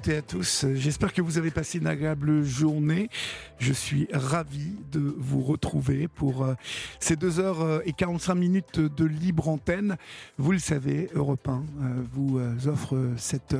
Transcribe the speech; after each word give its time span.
Toutes 0.00 0.12
et 0.12 0.16
à 0.16 0.22
tous. 0.22 0.66
J'espère 0.74 1.12
que 1.12 1.20
vous 1.20 1.36
avez 1.36 1.50
passé 1.50 1.78
une 1.78 1.86
agréable 1.86 2.42
journée. 2.42 3.10
Je 3.58 3.72
suis 3.72 4.08
ravi 4.12 4.72
de 4.92 5.14
vous 5.18 5.42
retrouver 5.42 6.08
pour 6.08 6.44
euh, 6.44 6.54
ces 7.00 7.16
2 7.16 7.40
heures 7.40 7.60
euh, 7.60 7.80
et 7.84 7.92
45 7.92 8.34
minutes 8.34 8.80
de 8.80 9.04
libre 9.04 9.48
antenne. 9.48 9.96
Vous 10.38 10.52
le 10.52 10.58
savez, 10.58 11.10
Europe 11.14 11.46
1 11.48 11.52
euh, 11.52 12.02
vous 12.12 12.40
offre 12.66 12.96
cette 13.16 13.56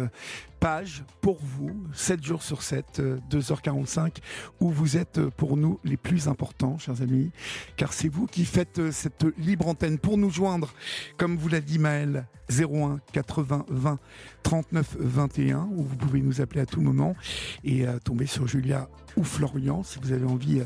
page 0.60 1.04
pour 1.20 1.38
vous, 1.40 1.70
7 1.94 2.22
jours 2.22 2.42
sur 2.42 2.62
7, 2.62 3.02
2h45, 3.30 4.18
où 4.60 4.70
vous 4.70 4.96
êtes 4.96 5.20
pour 5.30 5.56
nous 5.56 5.80
les 5.84 5.96
plus 5.96 6.28
importants, 6.28 6.78
chers 6.78 7.02
amis, 7.02 7.30
car 7.76 7.92
c'est 7.92 8.08
vous 8.08 8.26
qui 8.26 8.44
faites 8.44 8.90
cette 8.90 9.26
libre 9.38 9.66
antenne. 9.68 9.98
Pour 9.98 10.18
nous 10.18 10.30
joindre, 10.30 10.72
comme 11.16 11.36
vous 11.36 11.48
l'a 11.48 11.60
dit 11.60 11.78
Maël, 11.78 12.26
01 12.50 13.00
80 13.12 13.64
20 13.68 13.98
39 14.42 14.96
21, 14.98 15.68
où 15.74 15.82
vous 15.82 15.96
pouvez 15.96 16.20
nous 16.20 16.40
appeler 16.40 16.60
à 16.60 16.66
tout 16.66 16.80
moment 16.80 17.16
et 17.64 17.86
tomber 18.04 18.26
sur 18.26 18.46
Julia 18.46 18.88
ou 19.16 19.24
Florian 19.24 19.82
si 19.82 19.98
vous 20.00 20.12
avez 20.12 20.26
envie 20.26 20.62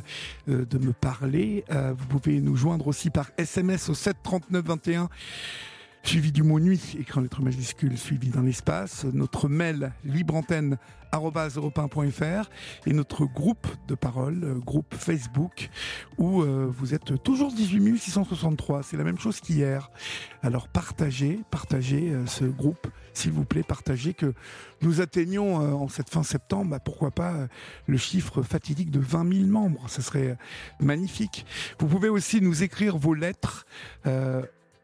euh, 0.48 0.64
de 0.64 0.78
me 0.78 0.92
parler. 0.92 1.64
Euh, 1.70 1.94
vous 1.96 2.06
pouvez 2.06 2.40
nous 2.40 2.56
joindre 2.56 2.86
aussi 2.86 3.10
par 3.10 3.30
SMS 3.38 3.88
au 3.88 3.94
7 3.94 4.16
39 4.22 4.64
21 4.64 5.08
suivi 6.04 6.32
du 6.32 6.42
mot 6.42 6.60
nuit, 6.60 6.96
écrit 6.98 7.18
en 7.18 7.22
lettres 7.22 7.42
majuscules, 7.42 7.98
suivi 7.98 8.28
dans 8.28 8.42
l'espace. 8.42 9.04
Notre 9.12 9.48
mail 9.48 9.92
libreantenne 10.04 10.78
et 12.86 12.92
notre 12.92 13.24
groupe 13.24 13.68
de 13.86 13.94
parole, 13.94 14.42
euh, 14.42 14.54
groupe 14.54 14.94
Facebook, 14.94 15.70
où 16.18 16.42
euh, 16.42 16.72
vous 16.76 16.92
êtes 16.94 17.22
toujours 17.22 17.52
18 17.52 17.98
663. 17.98 18.82
C'est 18.82 18.96
la 18.96 19.04
même 19.04 19.18
chose 19.18 19.40
qu'hier. 19.40 19.90
Alors 20.42 20.66
partagez, 20.66 21.40
partagez 21.50 22.10
euh, 22.10 22.26
ce 22.26 22.44
groupe, 22.44 22.88
s'il 23.12 23.30
vous 23.30 23.44
plaît, 23.44 23.62
partagez 23.62 24.12
que 24.12 24.34
nous 24.82 25.00
atteignions 25.00 25.54
en 25.54 25.88
cette 25.88 26.10
fin 26.10 26.24
septembre, 26.24 26.72
bah, 26.72 26.80
pourquoi 26.80 27.12
pas 27.12 27.46
le 27.86 27.96
chiffre 27.96 28.42
fatidique 28.42 28.90
de 28.90 28.98
20 28.98 29.32
000 29.32 29.46
membres. 29.46 29.88
Ce 29.88 30.02
serait 30.02 30.36
magnifique. 30.80 31.46
Vous 31.78 31.86
pouvez 31.86 32.08
aussi 32.08 32.40
nous 32.40 32.64
écrire 32.64 32.98
vos 32.98 33.14
lettres 33.14 33.66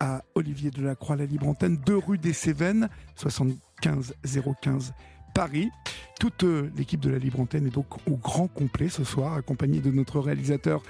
à 0.01 0.23
Olivier 0.35 0.71
Delacroix, 0.71 1.17
la 1.17 1.27
libre 1.27 1.47
antenne, 1.47 1.77
2 1.77 1.97
rue 1.97 2.19
des 2.19 2.33
Cévennes, 2.33 2.89
75 3.17 4.15
015 4.63 4.95
Paris. 5.35 5.71
Toute 6.19 6.45
euh, 6.45 6.71
l'équipe 6.77 7.01
de 7.01 7.11
la 7.11 7.19
Libre 7.19 7.41
Antenne 7.41 7.67
est 7.67 7.75
donc 7.75 7.87
au 8.07 8.17
grand 8.17 8.49
complet 8.49 8.89
ce 8.89 9.05
soir, 9.05 9.35
accompagnée 9.35 9.81
de 9.81 9.91
notre 9.91 10.21
réalisateur 10.21 10.83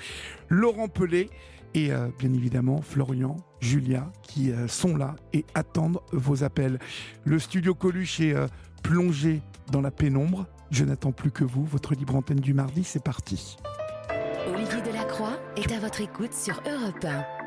Laurent 0.49 0.89
Pelé 0.89 1.31
et 1.75 1.93
euh, 1.93 2.09
bien 2.19 2.33
évidemment 2.33 2.83
Florian, 2.83 3.37
Julia, 3.61 4.11
qui 4.23 4.51
euh, 4.51 4.67
sont 4.67 4.97
là 4.97 5.15
et 5.33 5.45
attendent 5.55 6.01
vos 6.13 6.43
appels. 6.43 6.79
Le 7.25 7.39
studio 7.39 7.75
Coluche 7.75 8.21
est 8.21 8.35
plongé 8.83 9.43
dans 9.71 9.81
la 9.81 9.91
pénombre. 9.91 10.47
Je 10.71 10.85
n'attends 10.85 11.13
plus 11.13 11.31
que 11.31 11.45
vous. 11.45 11.65
Votre 11.65 11.95
Libre 11.95 12.17
Antenne 12.17 12.41
du 12.41 12.55
mardi, 12.55 12.85
c'est 12.85 13.03
parti. 13.03 13.57
Olivier 14.49 14.83
Delacroix 14.83 15.39
est 15.57 15.71
à 15.73 15.79
votre 15.79 16.01
écoute 16.01 16.33
sur 16.33 16.61
Europe 16.67 17.05
1. 17.05 17.40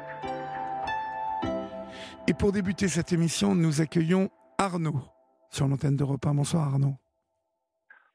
Et 2.25 2.33
pour 2.33 2.53
débuter 2.53 2.87
cette 2.87 3.11
émission, 3.11 3.53
nous 3.53 3.81
accueillons 3.81 4.29
Arnaud 4.57 5.01
sur 5.49 5.67
l'antenne 5.67 5.97
d'Europe 5.97 6.25
1. 6.25 6.35
Bonsoir 6.35 6.63
Arnaud. 6.63 6.95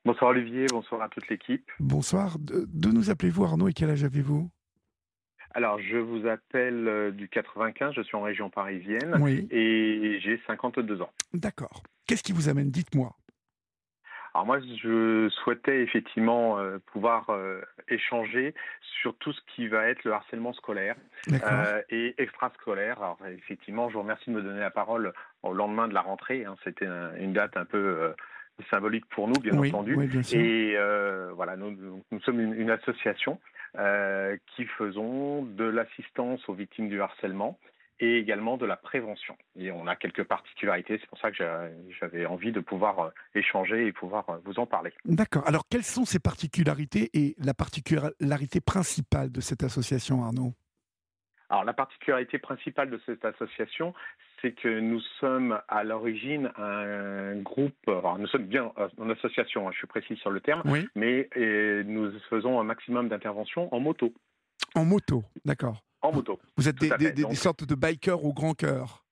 Bonsoir 0.07 0.31
Olivier, 0.31 0.65
bonsoir 0.71 1.03
à 1.03 1.11
toute 1.11 1.29
l'équipe. 1.29 1.71
Bonsoir. 1.79 2.39
De, 2.39 2.67
nous 2.91 3.11
appelez-vous 3.11 3.45
Arnaud 3.45 3.69
et 3.69 3.75
quel 3.75 3.91
âge 3.91 4.05
avez-vous? 4.05 4.51
Alors, 5.51 5.79
je 5.79 5.99
vous 5.99 6.27
appelle 6.27 6.89
euh, 6.89 7.11
du 7.11 7.29
95, 7.29 7.93
je 7.95 8.01
suis 8.01 8.17
en 8.17 8.23
région 8.23 8.49
parisienne 8.49 9.19
oui. 9.21 9.47
et 9.51 10.19
j'ai 10.23 10.41
52 10.47 11.03
ans. 11.03 11.11
D'accord. 11.35 11.83
Qu'est-ce 12.07 12.23
qui 12.23 12.33
vous 12.33 12.49
amène? 12.49 12.71
Dites-moi. 12.71 13.15
Alors 14.35 14.47
moi, 14.47 14.61
je 14.61 15.29
souhaitais 15.31 15.83
effectivement 15.83 16.59
euh, 16.59 16.79
pouvoir 16.93 17.31
euh, 17.31 17.61
échanger 17.89 18.55
sur 19.01 19.17
tout 19.17 19.33
ce 19.33 19.41
qui 19.55 19.69
va 19.69 19.89
être 19.89 20.05
le 20.05 20.13
harcèlement 20.13 20.53
scolaire 20.53 20.97
euh, 21.33 21.83
et 21.91 22.15
extrascolaire. 22.19 22.99
Alors 22.99 23.19
effectivement, 23.27 23.89
je 23.89 23.95
vous 23.95 24.03
remercie 24.03 24.31
de 24.31 24.35
me 24.35 24.43
donner 24.43 24.61
la 24.61 24.71
parole 24.71 25.13
au 25.43 25.53
lendemain 25.53 25.89
de 25.89 25.95
la 25.95 26.03
rentrée. 26.03 26.45
Hein. 26.45 26.57
C'était 26.65 26.87
une 27.19 27.33
date 27.33 27.57
un 27.57 27.65
peu 27.65 28.15
symbolique 28.71 29.07
pour 29.07 29.29
nous, 29.29 29.41
bien 29.41 29.57
entendu. 29.59 29.97
Et 30.33 30.77
voilà, 31.35 31.57
nous, 31.57 32.03
nous 32.11 32.21
sommes 32.21 32.41
une, 32.41 32.55
une 32.55 32.71
association 32.71 33.41
qui 33.75 34.65
faisons 34.77 35.43
de 35.43 35.65
l'assistance 35.65 36.47
aux 36.49 36.55
victimes 36.55 36.89
du 36.89 37.01
harcèlement 37.01 37.59
et 38.01 38.19
également 38.19 38.57
de 38.57 38.67
la 38.67 38.77
prévention. 38.77 39.37
Et 39.57 39.71
on 39.71 39.87
a 39.87 39.97
quelques 39.97 40.25
particularités, 40.25 40.99
c'est 41.01 41.09
pour 41.09 41.19
ça 41.19 41.31
que 41.31 41.37
j'avais 42.01 42.27
envie 42.27 42.53
de 42.53 42.61
pouvoir 42.61 42.99
euh, 43.01 43.11
échanger 43.35 43.87
et 43.87 43.93
pouvoir 43.93 44.29
euh, 44.29 44.37
vous 44.45 44.59
en 44.59 44.67
parler. 44.67 44.93
D'accord. 45.05 45.47
Alors 45.47 45.65
quelles 45.69 45.85
sont 45.85 46.05
ces 46.05 46.19
particularités 46.19 47.11
et 47.15 47.35
la 47.39 47.55
particularité 47.55 48.61
principale 48.61 49.31
de 49.33 49.41
cette 49.41 49.63
association, 49.63 50.25
Arnaud? 50.25 50.55
Alors 51.51 51.65
la 51.65 51.73
particularité 51.73 52.39
principale 52.39 52.91
de 52.91 53.01
cette 53.07 53.25
association, 53.25 53.95
c'est 54.41 54.53
que 54.53 54.81
nous 54.81 55.01
sommes 55.19 55.59
à 55.69 55.83
l'origine 55.83 56.53
un 56.57 57.37
groupe, 57.37 57.75
alors 57.87 58.19
nous 58.19 58.27
sommes 58.27 58.45
bien 58.45 58.71
en 58.99 59.11
association, 59.11 59.67
hein, 59.67 59.71
je 59.73 59.79
suis 59.79 59.87
précis 59.87 60.17
sur 60.17 60.31
le 60.31 60.41
terme, 60.41 60.63
mais 60.95 61.29
nous 61.87 62.13
faisons 62.29 62.61
un 62.61 62.65
maximum 62.65 63.09
d'interventions 63.09 63.75
en 63.75 63.81
moto. 63.81 64.13
En 64.75 64.85
moto, 64.85 65.25
d'accord. 65.47 65.83
En 66.03 66.13
moto. 66.13 66.39
Vous 66.57 66.69
êtes 66.69 66.77
des, 66.77 67.35
sortes 67.35 67.65
de 67.65 67.75
bikers 67.75 68.25
au 68.25 68.33
grand 68.33 68.55
cœur. 68.55 69.05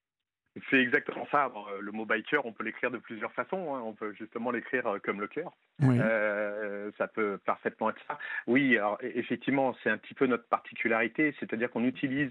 C'est 0.70 0.80
exactement 0.80 1.26
ça. 1.30 1.52
Euh, 1.54 1.80
le 1.80 1.92
mot 1.92 2.06
biker, 2.06 2.44
on 2.46 2.52
peut 2.52 2.64
l'écrire 2.64 2.90
de 2.90 2.98
plusieurs 2.98 3.32
façons. 3.32 3.74
Hein. 3.74 3.82
On 3.84 3.92
peut 3.92 4.14
justement 4.14 4.50
l'écrire 4.50 4.86
euh, 4.86 4.98
comme 4.98 5.20
le 5.20 5.26
cœur. 5.26 5.52
Euh, 5.82 6.90
ça 6.96 7.08
peut 7.08 7.38
parfaitement 7.44 7.90
être 7.90 8.00
ça. 8.08 8.18
Oui, 8.46 8.76
alors 8.76 8.98
effectivement, 9.02 9.76
c'est 9.82 9.90
un 9.90 9.98
petit 9.98 10.14
peu 10.14 10.26
notre 10.26 10.48
particularité, 10.48 11.34
c'est-à-dire 11.38 11.70
qu'on 11.70 11.84
utilise 11.84 12.30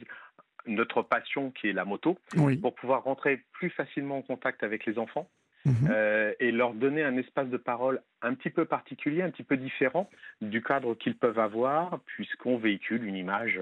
notre 0.65 1.03
passion 1.03 1.51
qui 1.51 1.69
est 1.69 1.73
la 1.73 1.85
moto 1.85 2.17
pour 2.61 2.73
pouvoir 2.73 3.03
rentrer 3.03 3.43
plus 3.51 3.69
facilement 3.69 4.17
en 4.17 4.21
contact 4.23 4.63
avec 4.63 4.85
les 4.85 4.97
enfants. 4.97 5.29
Mhm. 5.67 5.91
et 6.39 6.51
leur 6.51 6.75
donner 6.75 7.03
un 7.03 7.17
espace 7.17 7.47
de 7.47 7.57
parole 7.57 8.03
un 8.21 8.35
petit 8.35 8.51
peu 8.51 8.65
particulier, 8.65 9.23
un 9.23 9.31
petit 9.31 9.41
peu 9.41 9.57
différent 9.57 10.07
du 10.39 10.61
cadre 10.61 10.93
qu'ils 10.93 11.17
peuvent 11.17 11.39
avoir, 11.39 12.01
puisqu'on 12.05 12.57
véhicule 12.57 13.03
une 13.03 13.15
image 13.15 13.59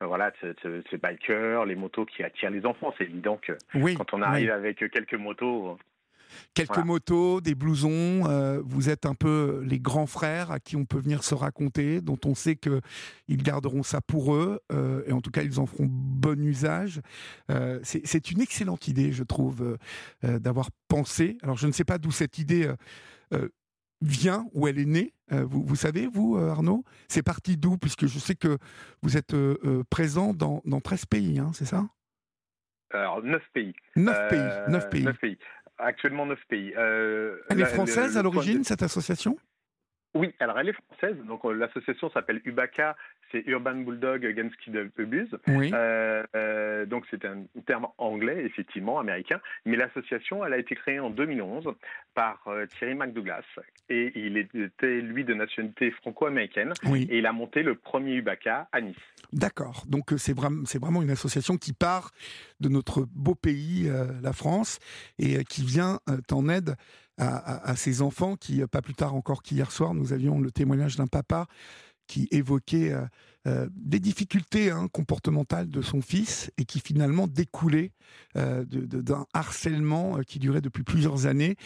voilà, 0.00 0.32
ces 0.40 0.98
bikers, 0.98 1.64
les 1.64 1.74
motos 1.74 2.04
qui 2.04 2.22
attirent 2.22 2.50
les 2.50 2.66
enfants. 2.66 2.92
C'est 2.98 3.04
évident 3.04 3.38
que 3.40 3.52
quand 3.94 4.12
on 4.12 4.22
arrive 4.22 4.50
avec 4.50 4.78
quelques 4.90 5.14
motos. 5.14 5.78
Quelques 6.54 6.78
motos, 6.78 7.40
des 7.40 7.54
blousons, 7.54 8.28
euh, 8.28 8.60
vous 8.64 8.88
êtes 8.90 9.06
un 9.06 9.14
peu 9.14 9.62
les 9.64 9.78
grands 9.78 10.06
frères 10.06 10.50
à 10.50 10.60
qui 10.60 10.76
on 10.76 10.84
peut 10.84 10.98
venir 10.98 11.22
se 11.22 11.34
raconter, 11.34 12.00
dont 12.00 12.18
on 12.24 12.34
sait 12.34 12.56
qu'ils 12.56 13.42
garderont 13.42 13.82
ça 13.82 14.00
pour 14.00 14.34
eux, 14.34 14.60
euh, 14.72 15.02
et 15.06 15.12
en 15.12 15.20
tout 15.20 15.30
cas 15.30 15.42
ils 15.42 15.60
en 15.60 15.66
feront 15.66 15.86
bon 15.88 16.42
usage. 16.44 17.00
Euh, 17.50 17.78
c'est 17.82 18.30
une 18.30 18.40
excellente 18.40 18.88
idée, 18.88 19.12
je 19.12 19.22
trouve, 19.22 19.78
d'avoir 20.22 20.70
pensé. 20.88 21.38
Alors 21.42 21.56
je 21.56 21.66
ne 21.66 21.72
sais 21.72 21.84
pas 21.84 21.98
d'où 21.98 22.10
cette 22.10 22.38
idée 22.38 22.70
vient, 24.00 24.46
où 24.52 24.68
elle 24.68 24.78
est 24.78 24.86
née 24.86 25.12
euh, 25.32 25.44
vous, 25.44 25.64
vous, 25.64 25.76
savez, 25.76 26.06
vous, 26.06 26.36
euh, 26.36 26.50
Arnaud? 26.50 26.84
C'est 27.08 27.22
parti 27.22 27.56
d'où? 27.56 27.78
Puisque 27.78 28.06
je 28.06 28.18
sais 28.18 28.36
que 28.36 28.58
vous 29.02 29.16
êtes 29.16 29.34
euh, 29.34 29.82
présent 29.90 30.32
dans, 30.32 30.62
dans 30.64 30.80
13 30.80 31.06
pays, 31.06 31.38
hein, 31.38 31.50
c'est 31.52 31.64
ça? 31.64 31.88
Alors, 32.92 33.22
9 33.22 33.42
pays. 33.52 33.74
9 33.96 34.28
pays, 34.28 34.38
9 34.68 34.90
pays. 34.90 35.04
9 35.04 35.18
pays. 35.18 35.38
Actuellement, 35.78 36.26
9 36.26 36.38
pays. 36.48 36.72
elle 36.76 37.60
est 37.60 37.64
française 37.66 38.16
à 38.16 38.22
l'origine, 38.22 38.64
cette 38.64 38.82
association? 38.82 39.36
Oui, 40.16 40.32
alors 40.40 40.58
elle 40.58 40.70
est 40.70 40.76
française. 40.88 41.16
Donc 41.26 41.44
l'association 41.44 42.10
s'appelle 42.10 42.40
UBACA. 42.44 42.96
c'est 43.30 43.42
Urban 43.46 43.76
Bulldog 43.76 44.24
Against 44.24 44.56
Kid 44.56 44.76
Abuse. 44.76 45.30
donc 46.88 47.04
c'est 47.10 47.24
un 47.24 47.44
terme 47.66 47.86
anglais, 47.98 48.44
effectivement, 48.44 48.98
américain. 48.98 49.40
Mais 49.64 49.76
l'association, 49.76 50.44
elle 50.44 50.52
a 50.52 50.58
été 50.58 50.74
créée 50.74 51.00
en 51.00 51.10
2011 51.10 51.68
par 52.14 52.46
Thierry 52.78 52.94
McDouglas. 52.94 53.44
Et 53.88 54.12
il 54.16 54.36
était, 54.36 55.00
lui, 55.00 55.24
de 55.24 55.34
nationalité 55.34 55.90
franco-américaine. 55.92 56.72
Et 56.84 57.18
il 57.18 57.26
a 57.26 57.32
monté 57.32 57.62
le 57.62 57.74
premier 57.74 58.14
UBACA 58.14 58.68
à 58.72 58.80
Nice. 58.80 58.96
D'accord. 59.32 59.84
Donc 59.88 60.12
c'est 60.16 60.34
vraiment 60.34 61.02
une 61.02 61.10
association 61.10 61.56
qui 61.56 61.72
part 61.72 62.10
de 62.60 62.68
notre 62.68 63.06
beau 63.12 63.34
pays, 63.34 63.90
la 64.22 64.32
France, 64.32 64.78
et 65.18 65.44
qui 65.44 65.64
vient 65.64 66.00
en 66.32 66.48
aide 66.48 66.76
à, 67.18 67.74
ces 67.76 68.02
enfants 68.02 68.36
qui, 68.36 68.64
pas 68.66 68.82
plus 68.82 68.94
tard 68.94 69.14
encore 69.14 69.42
qu'hier 69.42 69.72
soir, 69.72 69.94
nous 69.94 70.12
avions 70.12 70.40
le 70.40 70.50
témoignage 70.50 70.96
d'un 70.96 71.06
papa 71.06 71.46
qui 72.06 72.28
évoquait 72.30 72.92
euh, 72.92 73.04
euh, 73.46 73.68
des 73.72 74.00
difficultés 74.00 74.70
hein, 74.70 74.88
comportementales 74.88 75.68
de 75.68 75.82
son 75.82 76.00
fils 76.00 76.50
et 76.58 76.64
qui 76.64 76.80
finalement 76.80 77.26
découlaient 77.26 77.92
euh, 78.36 78.64
d'un 78.64 79.26
harcèlement 79.32 80.20
qui 80.26 80.38
durait 80.38 80.60
depuis 80.60 80.84
plusieurs 80.84 81.26
années 81.26 81.56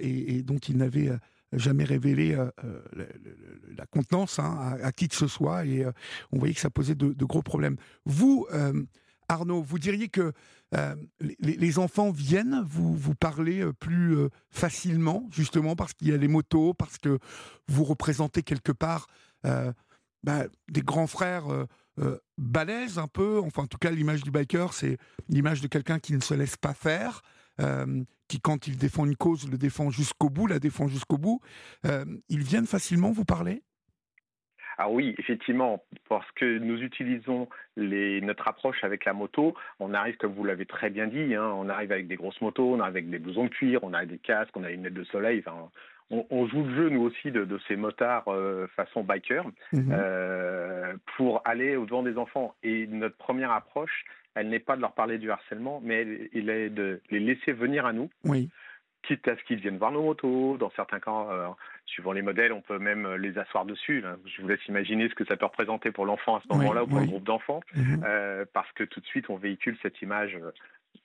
et, 0.00 0.42
dont 0.42 0.58
il 0.58 0.76
n'avait 0.76 1.10
jamais 1.52 1.84
révélé 1.84 2.36
la 3.76 3.86
contenance 3.86 4.38
hein, 4.38 4.76
à, 4.82 4.92
qui 4.92 5.08
que 5.08 5.14
ce 5.14 5.26
soit 5.26 5.64
et 5.66 5.86
on 6.32 6.38
voyait 6.38 6.54
que 6.54 6.60
ça 6.60 6.70
posait 6.70 6.94
de, 6.94 7.12
de 7.12 7.24
gros 7.24 7.42
problèmes. 7.42 7.76
Vous, 8.04 8.46
Arnaud, 9.28 9.62
vous 9.62 9.78
diriez 9.78 10.08
que 10.08 10.32
euh, 10.74 10.94
les, 11.20 11.78
enfants 11.78 12.10
viennent 12.10 12.64
vous, 12.66 13.14
parler 13.14 13.60
euh, 13.60 13.72
plus 13.72 14.16
euh, 14.16 14.28
facilement, 14.50 15.28
justement 15.30 15.76
parce 15.76 15.94
qu'il 15.94 16.08
y 16.08 16.12
a 16.12 16.16
les 16.16 16.28
motos, 16.28 16.74
parce 16.74 16.98
que 16.98 17.18
vous 17.68 17.84
représentez 17.84 18.42
quelque 18.42 18.72
part 18.72 19.06
bah, 20.24 20.46
des 20.68 20.82
grands 20.82 21.06
frères 21.06 21.44
balèzes 22.36 22.98
un 22.98 23.06
peu. 23.06 23.40
Enfin, 23.44 23.62
en 23.62 23.66
tout 23.68 23.78
cas, 23.78 23.92
l'image 23.92 24.24
du 24.24 24.32
biker, 24.32 24.72
c'est 24.72 24.98
l'image 25.28 25.60
de 25.60 25.68
quelqu'un 25.68 26.00
qui 26.00 26.14
ne 26.14 26.20
se 26.20 26.34
laisse 26.34 26.56
pas 26.56 26.74
faire. 26.74 27.22
qui, 28.26 28.40
quand 28.40 28.66
il 28.66 28.76
défend 28.76 29.04
une 29.04 29.14
cause, 29.14 29.48
le 29.48 29.56
défend 29.56 29.90
jusqu'au 29.90 30.30
bout, 30.30 30.48
la 30.48 30.58
défend 30.58 30.88
jusqu'au 30.88 31.16
bout. 31.16 31.40
ils 31.84 32.42
viennent 32.42 32.66
facilement 32.66 33.12
vous 33.12 33.24
parler? 33.24 33.62
Ah 34.78 34.90
oui, 34.90 35.14
effectivement, 35.18 35.82
parce 36.08 36.30
que 36.32 36.58
nous 36.58 36.82
utilisons 36.82 37.48
les, 37.76 38.20
notre 38.20 38.46
approche 38.48 38.84
avec 38.84 39.04
la 39.04 39.14
moto, 39.14 39.54
on 39.80 39.94
arrive, 39.94 40.16
comme 40.16 40.32
vous 40.32 40.44
l'avez 40.44 40.66
très 40.66 40.90
bien 40.90 41.06
dit, 41.06 41.34
hein, 41.34 41.50
on 41.56 41.68
arrive 41.68 41.92
avec 41.92 42.08
des 42.08 42.16
grosses 42.16 42.40
motos, 42.40 42.74
on 42.74 42.80
arrive 42.80 42.96
avec 42.96 43.10
des 43.10 43.18
blousons 43.18 43.44
de 43.44 43.48
cuir, 43.50 43.80
on 43.82 43.94
a 43.94 44.04
des 44.04 44.18
casques, 44.18 44.56
on 44.56 44.64
a 44.64 44.70
une 44.70 44.82
lunettes 44.82 44.94
de 44.94 45.04
soleil, 45.04 45.42
enfin, 45.46 45.70
on, 46.10 46.46
joue 46.46 46.62
le 46.62 46.74
jeu, 46.74 46.88
nous 46.90 47.02
aussi, 47.02 47.30
de, 47.30 47.58
ces 47.66 47.76
motards 47.76 48.28
euh, 48.28 48.66
façon 48.76 49.02
biker 49.02 49.44
mhm. 49.72 49.92
euh, 49.92 50.94
pour 51.16 51.42
aller 51.44 51.76
au 51.76 51.84
devant 51.84 52.02
des 52.02 52.16
enfants. 52.16 52.54
Et 52.62 52.86
notre 52.86 53.16
première 53.16 53.50
approche, 53.50 54.04
elle 54.34 54.48
n'est 54.48 54.60
pas 54.60 54.76
de 54.76 54.82
leur 54.82 54.92
parler 54.92 55.18
du 55.18 55.30
harcèlement, 55.30 55.80
mais 55.82 56.28
elle, 56.32 56.50
est 56.50 56.70
de 56.70 57.00
les 57.10 57.18
laisser 57.18 57.52
venir 57.52 57.86
à 57.86 57.92
nous. 57.92 58.10
Oui 58.24 58.50
quitte 59.06 59.28
à 59.28 59.36
ce 59.36 59.42
qu'ils 59.44 59.60
viennent 59.60 59.78
voir 59.78 59.92
nos 59.92 60.02
motos. 60.02 60.56
Dans 60.58 60.70
certains 60.70 61.00
cas, 61.00 61.26
euh, 61.30 61.48
suivant 61.86 62.12
les 62.12 62.22
modèles, 62.22 62.52
on 62.52 62.60
peut 62.60 62.78
même 62.78 63.14
les 63.14 63.38
asseoir 63.38 63.64
dessus. 63.64 64.04
Je 64.24 64.42
vous 64.42 64.48
laisse 64.48 64.64
imaginer 64.68 65.08
ce 65.08 65.14
que 65.14 65.24
ça 65.24 65.36
peut 65.36 65.46
représenter 65.46 65.90
pour 65.90 66.06
l'enfant 66.06 66.36
à 66.36 66.42
ce 66.42 66.48
moment-là 66.48 66.84
ou 66.84 66.86
pour 66.86 67.00
le 67.00 67.06
groupe 67.06 67.24
d'enfants, 67.24 67.60
mhm. 67.74 68.04
euh, 68.06 68.44
parce 68.52 68.70
que 68.72 68.84
tout 68.84 69.00
de 69.00 69.06
suite, 69.06 69.30
on 69.30 69.36
véhicule 69.36 69.76
cette 69.82 70.00
image 70.02 70.34
euh, 70.36 70.50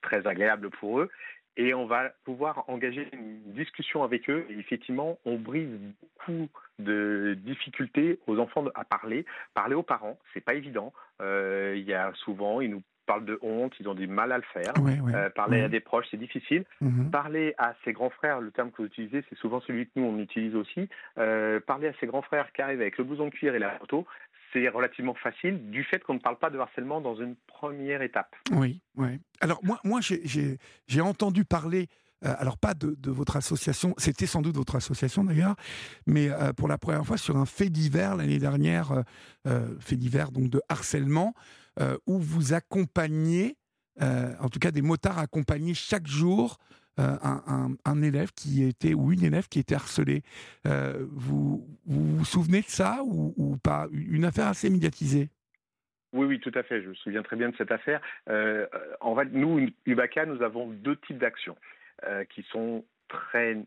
très 0.01 0.25
agréable 0.27 0.69
pour 0.69 0.99
eux. 0.99 1.09
Et 1.57 1.73
on 1.73 1.85
va 1.85 2.11
pouvoir 2.23 2.63
engager 2.69 3.09
une 3.11 3.53
discussion 3.53 4.03
avec 4.03 4.29
eux. 4.29 4.45
Et 4.49 4.57
effectivement, 4.57 5.19
on 5.25 5.35
brise 5.35 5.67
beaucoup 6.01 6.47
de 6.79 7.37
difficultés 7.43 8.19
aux 8.25 8.39
enfants 8.39 8.63
à 8.73 8.85
parler. 8.85 9.25
Parler 9.53 9.75
aux 9.75 9.83
parents, 9.83 10.17
c'est 10.33 10.39
pas 10.39 10.53
évident. 10.53 10.93
il 11.19 11.83
y 11.85 11.93
a 11.93 12.13
souvent, 12.15 12.61
ils 12.61 12.69
nous 12.69 12.81
parlent 13.11 13.25
de 13.25 13.39
honte, 13.41 13.73
ils 13.81 13.89
ont 13.89 13.93
du 13.93 14.07
mal 14.07 14.31
à 14.31 14.37
le 14.37 14.43
faire. 14.53 14.73
Euh, 14.77 15.29
parler 15.31 15.61
à 15.61 15.67
des 15.67 15.81
proches, 15.81 16.05
c'est 16.11 16.17
difficile. 16.17 16.63
Mhm. 16.79 17.11
Parler 17.11 17.53
à 17.57 17.73
ses 17.83 17.91
grands 17.91 18.09
frères, 18.09 18.39
le 18.39 18.51
terme 18.51 18.71
que 18.71 18.77
vous 18.77 18.85
utilisez, 18.85 19.25
c'est 19.29 19.37
souvent 19.37 19.59
celui 19.59 19.87
que 19.87 19.91
nous, 19.97 20.05
on 20.05 20.17
utilise 20.17 20.55
aussi. 20.55 20.87
Euh, 21.17 21.59
parler 21.59 21.89
à 21.89 21.93
ses 21.99 22.07
grands 22.07 22.21
frères 22.21 22.53
qui 22.53 22.61
arrivent 22.61 22.79
avec 22.79 22.97
le 22.97 23.03
blouson 23.03 23.25
de 23.25 23.31
cuir 23.31 23.53
et 23.53 23.59
la 23.59 23.71
photo, 23.71 24.05
c'est 24.53 24.69
relativement 24.69 25.13
facile 25.13 25.71
du 25.71 25.83
fait 25.83 26.01
qu'on 26.01 26.13
ne 26.13 26.19
parle 26.19 26.37
pas 26.37 26.49
de 26.49 26.57
harcèlement 26.57 27.01
dans 27.01 27.15
une 27.15 27.35
première 27.47 28.01
étape. 28.01 28.33
Oui, 28.53 28.79
oui. 28.95 29.19
Alors 29.41 29.59
moi, 29.61 29.79
moi 29.83 29.99
j'ai 30.01 31.01
entendu 31.01 31.43
parler 31.43 31.87
euh, 32.23 32.33
alors 32.37 32.57
pas 32.57 32.75
de, 32.75 32.95
votre 33.09 33.35
association, 33.35 33.93
c'était 33.97 34.27
sans 34.27 34.41
doute 34.41 34.55
votre 34.55 34.75
association 34.75 35.23
d'ailleurs, 35.25 35.55
mais 36.05 36.29
pour 36.55 36.69
la 36.69 36.77
première 36.77 37.05
fois 37.05 37.17
sur 37.17 37.35
un 37.35 37.45
fait 37.45 37.69
divers 37.69 38.15
l'année 38.15 38.39
dernière, 38.39 39.03
fait 39.79 39.97
divers 39.97 40.31
donc 40.31 40.49
de 40.49 40.61
harcèlement, 40.69 41.33
euh, 41.79 41.97
où 42.05 42.17
vous 42.19 42.53
accompagnez, 42.53 43.55
euh, 44.01 44.33
en 44.39 44.49
tout 44.49 44.59
cas 44.59 44.71
des 44.71 44.81
motards 44.81 45.19
accompagnés 45.19 45.73
chaque 45.73 46.05
jour 46.05 46.57
euh, 46.99 47.15
un, 47.85 48.01
élève 48.01 48.31
qui 48.33 48.63
était 48.63 48.93
ou 48.93 49.13
une 49.13 49.23
élève 49.23 49.47
qui 49.47 49.59
était 49.59 49.75
harcelée. 49.75 50.23
Vous, 50.65 51.65
vous, 51.85 52.25
souvenez 52.25 52.61
de 52.61 52.67
ça 52.67 52.99
ou, 53.05 53.57
pas? 53.63 53.87
Une 53.93 54.25
affaire 54.25 54.47
assez 54.47 54.69
médiatisée. 54.69 55.29
Oui, 56.11 56.25
oui, 56.27 56.39
tout 56.41 56.51
à 56.53 56.63
fait. 56.63 56.81
Je 56.81 56.89
me 56.89 56.93
souviens 56.95 57.23
très 57.23 57.37
bien 57.37 57.49
de 57.49 57.55
cette 57.55 57.71
affaire. 57.71 58.01
en 58.27 59.15
fait, 59.15 59.29
nous, 59.31 59.69
UBACA, 59.85 60.25
nous 60.25 60.41
avons 60.43 60.67
deux 60.67 60.97
types 60.97 61.17
d'actions 61.17 61.55
qui 62.29 62.43
sont 62.51 62.83
très 63.07 63.57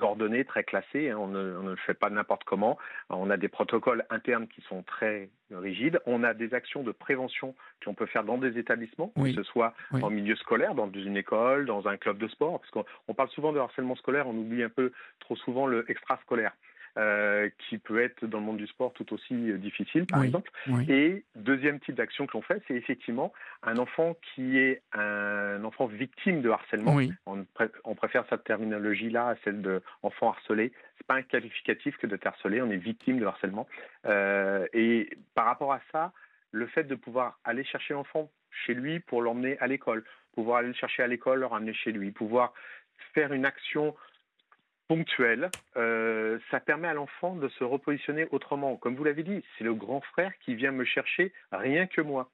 ordonné, 0.00 0.44
très 0.44 0.64
classé. 0.64 1.10
Hein. 1.10 1.18
On 1.18 1.28
ne, 1.28 1.70
le 1.70 1.76
fait 1.76 1.94
pas 1.94 2.10
n'importe 2.10 2.44
comment. 2.44 2.78
On 3.10 3.30
a 3.30 3.36
des 3.36 3.48
protocoles 3.48 4.04
internes 4.10 4.48
qui 4.48 4.60
sont 4.62 4.82
très 4.82 5.30
rigides. 5.56 6.00
On 6.06 6.22
a 6.22 6.34
des 6.34 6.54
actions 6.54 6.82
de 6.82 6.92
prévention 6.92 7.54
qu'on 7.84 7.94
peut 7.94 8.06
faire 8.06 8.24
dans 8.24 8.38
des 8.38 8.58
établissements, 8.58 9.12
que 9.16 9.32
ce 9.32 9.42
soit 9.42 9.74
en 9.92 10.10
milieu 10.10 10.36
scolaire, 10.36 10.74
dans 10.74 10.90
une 10.90 11.16
école, 11.16 11.66
dans 11.66 11.88
un 11.88 11.96
club 11.96 12.18
de 12.18 12.28
sport. 12.28 12.60
Parce 12.60 12.70
qu'on 12.70 13.14
parle 13.14 13.28
souvent 13.30 13.52
de 13.52 13.58
harcèlement 13.58 13.96
scolaire, 13.96 14.26
on 14.26 14.36
oublie 14.36 14.62
un 14.62 14.68
peu 14.68 14.92
trop 15.20 15.36
souvent 15.36 15.66
le 15.66 15.90
extrascolaire. 15.90 16.52
Euh, 16.96 17.50
qui 17.58 17.78
peut 17.78 18.00
être 18.00 18.24
dans 18.24 18.38
le 18.38 18.44
monde 18.44 18.56
du 18.56 18.68
sport 18.68 18.92
tout 18.92 19.12
aussi 19.12 19.34
euh, 19.34 19.58
difficile, 19.58 20.06
par 20.06 20.22
exemple. 20.22 20.48
Et 20.88 21.24
deuxième 21.34 21.80
type 21.80 21.96
d'action 21.96 22.28
que 22.28 22.34
l'on 22.34 22.42
fait, 22.42 22.62
c'est 22.68 22.74
effectivement 22.74 23.32
un 23.64 23.78
enfant 23.78 24.14
qui 24.22 24.58
est 24.58 24.80
un 24.92 25.64
enfant 25.64 25.86
victime 25.86 26.40
de 26.40 26.50
harcèlement. 26.50 26.98
On, 27.26 27.44
on, 27.82 27.94
préfère 27.96 28.24
cette 28.30 28.44
terminologie-là 28.44 29.30
à 29.30 29.34
celle 29.42 29.60
d'enfant 29.60 30.28
harcelé. 30.28 30.72
C'est 30.98 31.06
pas 31.08 31.16
un 31.16 31.22
qualificatif 31.22 31.96
que 31.96 32.06
de 32.06 32.16
harcelé, 32.24 32.62
on 32.62 32.70
est 32.70 32.76
victime 32.76 33.18
de 33.18 33.26
harcèlement. 33.26 33.66
Euh, 34.06 34.68
et 34.72 35.10
par 35.34 35.46
rapport 35.46 35.72
à 35.72 35.80
ça, 35.90 36.12
le 36.52 36.68
fait 36.68 36.84
de 36.84 36.94
pouvoir 36.94 37.40
aller 37.42 37.64
chercher 37.64 37.94
l'enfant 37.94 38.30
chez 38.52 38.72
lui 38.72 39.00
pour 39.00 39.20
l'emmener 39.20 39.58
à 39.58 39.66
l'école, 39.66 40.04
pouvoir 40.32 40.58
aller 40.58 40.68
le 40.68 40.74
chercher 40.74 41.02
à 41.02 41.08
l'école, 41.08 41.40
le 41.40 41.46
ramener 41.46 41.74
chez 41.74 41.90
lui, 41.90 42.12
pouvoir 42.12 42.54
faire 43.14 43.32
une 43.32 43.46
action 43.46 43.96
ponctuel, 44.88 45.50
euh, 45.76 46.38
ça 46.50 46.60
permet 46.60 46.88
à 46.88 46.94
l'enfant 46.94 47.36
de 47.36 47.48
se 47.48 47.64
repositionner 47.64 48.26
autrement. 48.30 48.76
Comme 48.76 48.96
vous 48.96 49.04
l'avez 49.04 49.22
dit, 49.22 49.42
c'est 49.56 49.64
le 49.64 49.74
grand 49.74 50.00
frère 50.00 50.32
qui 50.40 50.54
vient 50.54 50.72
me 50.72 50.84
chercher 50.84 51.32
rien 51.52 51.86
que 51.86 52.00
moi. 52.00 52.30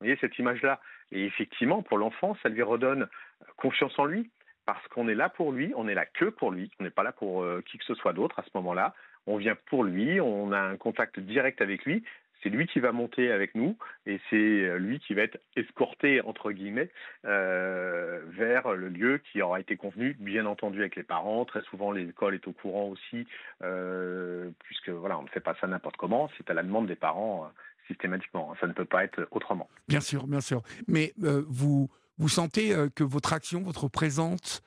Vous 0.00 0.06
voyez 0.06 0.18
cette 0.20 0.38
image-là? 0.38 0.80
Et 1.12 1.24
effectivement, 1.24 1.82
pour 1.82 1.98
l'enfant, 1.98 2.36
ça 2.42 2.48
lui 2.48 2.62
redonne 2.62 3.08
confiance 3.56 3.98
en 3.98 4.04
lui, 4.04 4.30
parce 4.66 4.86
qu'on 4.88 5.08
est 5.08 5.14
là 5.14 5.28
pour 5.28 5.52
lui, 5.52 5.72
on 5.76 5.88
est 5.88 5.94
là 5.94 6.06
que 6.06 6.26
pour 6.26 6.52
lui, 6.52 6.70
on 6.78 6.84
n'est 6.84 6.90
pas 6.90 7.02
là 7.02 7.12
pour 7.12 7.42
euh, 7.42 7.62
qui 7.66 7.78
que 7.78 7.84
ce 7.84 7.94
soit 7.94 8.12
d'autre 8.12 8.38
à 8.38 8.42
ce 8.44 8.50
moment-là. 8.54 8.94
On 9.26 9.36
vient 9.36 9.56
pour 9.66 9.84
lui, 9.84 10.20
on 10.20 10.52
a 10.52 10.58
un 10.58 10.76
contact 10.76 11.20
direct 11.20 11.60
avec 11.60 11.84
lui, 11.84 12.04
c'est 12.42 12.48
lui 12.48 12.66
qui 12.66 12.80
va 12.80 12.92
monter 12.92 13.30
avec 13.30 13.54
nous 13.54 13.76
et 14.06 14.20
c'est 14.30 14.36
euh, 14.36 14.78
lui 14.78 14.98
qui 15.00 15.14
va 15.14 15.22
être 15.22 15.38
escorté 15.56 16.20
entre 16.22 16.52
guillemets 16.52 16.90
euh, 17.24 18.20
vers 18.30 18.72
le 18.72 18.88
lieu 18.88 19.20
qui 19.30 19.42
aura 19.42 19.60
été 19.60 19.76
convenu, 19.76 20.16
bien 20.20 20.46
entendu 20.46 20.80
avec 20.80 20.96
les 20.96 21.02
parents. 21.02 21.44
Très 21.44 21.62
souvent, 21.62 21.92
l'école 21.92 22.34
est 22.34 22.46
au 22.46 22.52
courant 22.52 22.88
aussi, 22.88 23.26
euh, 23.62 24.50
puisque 24.64 24.88
voilà, 24.88 25.18
on 25.18 25.22
ne 25.22 25.28
fait 25.28 25.40
pas 25.40 25.54
ça 25.60 25.66
n'importe 25.66 25.96
comment. 25.96 26.30
C'est 26.38 26.50
à 26.50 26.54
la 26.54 26.62
demande 26.62 26.86
des 26.86 26.96
parents 26.96 27.50
systématiquement. 27.86 28.54
Ça 28.60 28.66
ne 28.66 28.72
peut 28.72 28.84
pas 28.84 29.04
être 29.04 29.26
autrement. 29.30 29.68
Bien 29.88 30.00
sûr, 30.00 30.26
bien 30.26 30.40
sûr. 30.40 30.62
Mais 30.86 31.12
vous 31.18 31.90
vous 32.18 32.28
sentez 32.28 32.74
que 32.94 33.02
votre 33.02 33.32
action, 33.32 33.62
votre 33.62 33.88
présence 33.88 34.62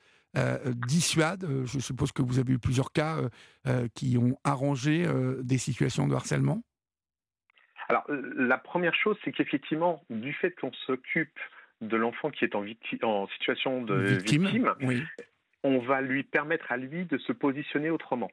dissuade. 0.88 1.48
je 1.66 1.80
suppose 1.80 2.12
que 2.12 2.22
vous 2.22 2.40
avez 2.40 2.54
eu 2.54 2.60
plusieurs 2.60 2.92
cas 2.92 3.18
qui 3.94 4.18
ont 4.18 4.38
arrangé 4.44 5.06
des 5.42 5.58
situations 5.58 6.08
de 6.08 6.16
harcèlement? 6.16 6.64
Alors, 7.90 8.06
la 8.10 8.58
première 8.58 8.96
chose, 8.96 9.18
c'est 9.24 9.32
qu'effectivement, 9.32 10.04
du 10.10 10.34
fait 10.34 10.52
qu'on 10.52 10.72
s'occupe 10.86 11.40
de 11.82 11.98
l'enfant 11.98 12.32
qui 12.32 12.46
est 12.46 12.56
en, 12.56 12.66
en 13.04 13.28
situation 13.28 13.82
de 13.82 13.96
victime, 13.96 14.74
on 15.64 15.80
va 15.80 16.02
lui 16.02 16.24
permettre 16.24 16.72
à 16.72 16.78
lui 16.78 17.06
de 17.06 17.18
se 17.18 17.32
positionner 17.32 17.90
autrement. 17.90 18.32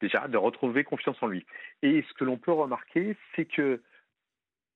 Déjà, 0.00 0.28
de 0.28 0.36
retrouver 0.36 0.84
confiance 0.84 1.16
en 1.22 1.26
lui. 1.26 1.46
Et 1.82 2.04
ce 2.08 2.14
que 2.14 2.24
l'on 2.24 2.36
peut 2.36 2.52
remarquer, 2.52 3.16
c'est 3.34 3.46
que 3.46 3.80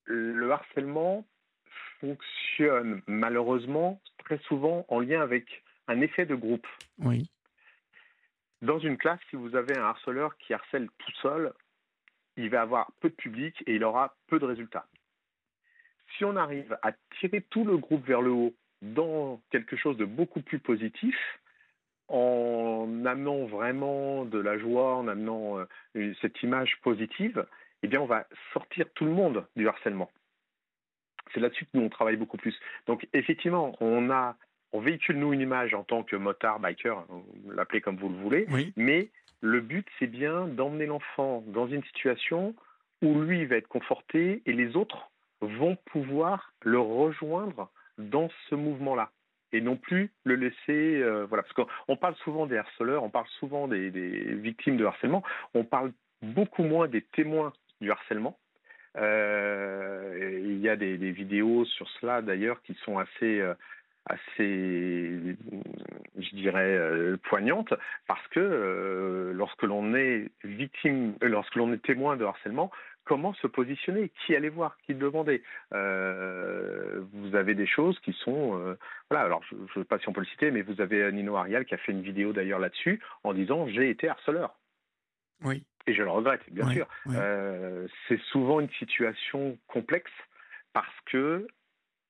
le 0.05 0.51
harcèlement 0.51 1.27
fonctionne 2.01 3.03
malheureusement 3.07 4.01
très 4.19 4.39
souvent 4.49 4.87
en 4.89 5.01
lien 5.01 5.21
avec 5.21 5.63
un 5.89 6.01
effet 6.01 6.25
de 6.25 6.35
groupe. 6.35 6.67
Oui. 6.99 7.31
Dans 8.63 8.79
une 8.79 8.97
classe, 8.97 9.21
si 9.31 9.37
vous 9.37 9.57
avez 9.57 9.77
un 9.77 9.85
harceleur 9.85 10.37
qui 10.39 10.55
harcèle 10.55 10.89
tout 10.99 11.13
seul, 11.23 11.53
il 12.37 12.51
va 12.51 12.63
avoir 12.63 12.93
peu 13.01 13.11
de 13.11 13.15
public 13.15 13.63
et 13.67 13.75
il 13.75 13.85
aura 13.85 14.17
peu 14.27 14.39
de 14.39 14.45
résultats. 14.45 14.87
Si 16.17 16.25
on 16.25 16.37
arrive 16.37 16.77
à 16.83 16.93
tirer 17.19 17.43
tout 17.51 17.65
le 17.65 17.77
groupe 17.77 18.05
vers 18.07 18.23
le 18.23 18.31
haut 18.31 18.55
dans 18.83 19.41
quelque 19.51 19.77
chose 19.77 19.97
de 19.97 20.05
beaucoup 20.05 20.41
plus 20.41 20.59
positif, 20.59 21.17
en 22.11 23.05
amenant 23.07 23.47
vraiment 23.47 24.25
de 24.25 24.39
la 24.39 24.59
joie, 24.59 24.97
en 24.97 25.07
amenant 25.07 25.59
euh, 25.95 26.15
cette 26.21 26.43
image 26.43 26.77
positive, 26.83 27.47
eh 27.83 27.89
bien, 27.89 28.01
on 28.01 28.07
va 28.07 28.27
sortir 28.53 28.87
tout 28.95 29.05
le 29.05 29.13
monde 29.13 29.47
du 29.55 29.69
harcèlement. 29.69 30.11
C'est 31.33 31.41
là-dessus 31.41 31.67
que 31.67 31.71
nous, 31.75 31.85
on 31.85 31.89
travaille 31.89 32.17
beaucoup 32.17 32.37
plus. 32.37 32.59
Donc, 32.87 33.07
effectivement, 33.13 33.77
on 33.81 34.11
a, 34.11 34.37
on 34.73 34.81
véhicule, 34.81 35.19
nous, 35.19 35.33
une 35.33 35.41
image 35.41 35.75
en 35.75 35.83
tant 35.83 36.03
que 36.03 36.17
motard, 36.17 36.61
biker, 36.61 37.05
l'appelez 37.49 37.81
comme 37.81 37.97
vous 37.97 38.09
le 38.09 38.17
voulez, 38.17 38.47
mais 38.77 39.09
le 39.41 39.61
but, 39.61 39.87
c'est 39.99 40.07
bien 40.07 40.47
d'emmener 40.47 40.87
l'enfant 40.87 41.43
dans 41.47 41.67
une 41.67 41.83
situation 41.85 42.55
où 43.03 43.21
lui 43.21 43.47
va 43.47 43.57
être 43.57 43.69
conforté 43.69 44.43
et 44.45 44.53
les 44.53 44.77
autres 44.77 45.11
vont 45.41 45.77
pouvoir 45.87 46.53
le 46.63 46.79
rejoindre 46.79 47.71
dans 47.99 48.29
ce 48.49 48.55
mouvement-là 48.55 49.11
et 49.53 49.61
non 49.61 49.77
plus 49.77 50.11
le 50.25 50.37
laisser 50.37 51.03
euh, 51.03 51.27
voilà 51.27 51.43
parce 51.43 51.55
qu'on 51.55 51.97
parle 51.97 52.15
souvent 52.17 52.47
des 52.47 52.57
harceleurs, 52.57 53.03
on 53.03 53.11
parle 53.11 53.27
souvent 53.39 53.69
des, 53.69 53.91
victimes 53.91 54.77
de 54.77 54.85
harcèlement, 54.85 55.23
on 55.55 55.65
parle 55.65 55.93
beaucoup 56.23 56.63
moins 56.63 56.89
des 56.89 57.03
témoins 57.03 57.53
du 57.81 57.91
harcèlement. 57.91 58.39
Euh, 58.97 60.41
il 60.45 60.59
y 60.59 60.69
a 60.69 60.77
des, 60.77 60.97
vidéos 60.97 61.65
sur 61.65 61.89
cela 62.01 62.23
d'ailleurs 62.23 62.61
qui 62.63 62.75
sont 62.85 62.99
assez 62.99 63.41
euh, 63.41 63.55
assez, 64.07 65.37
je 66.19 66.35
dirais, 66.35 67.17
poignantes, 67.25 67.75
parce 68.07 68.27
que 68.29 69.33
lorsque 69.35 69.63
l'on 69.63 69.95
est 69.95 70.31
victime, 70.43 71.15
lorsque 71.23 71.55
l'on 71.55 71.73
est 71.73 71.83
témoin 71.83 72.17
de 72.17 72.25
harcèlement, 72.25 72.71
comment 73.11 73.35
se 73.35 73.49
positionner, 73.49 74.11
qui 74.11 74.37
aller 74.37 74.49
voir, 74.49 74.77
qui 74.87 74.95
demander? 74.95 75.43
Euh, 75.75 77.03
vous 77.13 77.35
avez 77.35 77.55
des 77.55 77.67
choses 77.67 77.99
qui 78.01 78.13
sont, 78.13 78.57
euh, 78.57 78.79
voilà. 79.11 79.25
Alors 79.25 79.43
je 79.51 79.57
ne 79.57 79.67
sais 79.75 79.85
pas 79.85 79.99
si 79.99 80.09
on 80.09 80.13
peut 80.13 80.21
le 80.21 80.27
citer, 80.27 80.53
mais 80.53 80.63
vous 80.63 80.81
avez 80.81 81.11
Nino 81.11 81.37
Arial 81.37 81.65
qui 81.65 81.75
a 81.75 81.79
fait 81.79 81.91
une 81.91 82.03
vidéo 82.03 82.33
d'ailleurs 82.33 82.61
là-dessus 82.61 83.01
en 83.25 83.35
disant 83.35 83.67
j'ai 83.67 83.91
été 83.91 84.09
harceleur. 84.09 84.55
Oui. 85.43 85.65
Et 85.89 85.95
je 85.95 86.03
le 86.05 86.11
regrette, 86.11 86.43
bien 86.53 86.71
sûr. 86.71 86.87
Euh, 87.09 87.89
c'est 88.07 88.21
souvent 88.31 88.61
une 88.61 88.71
situation 88.79 89.59
complexe 89.67 90.13
parce 90.73 91.01
que 91.07 91.49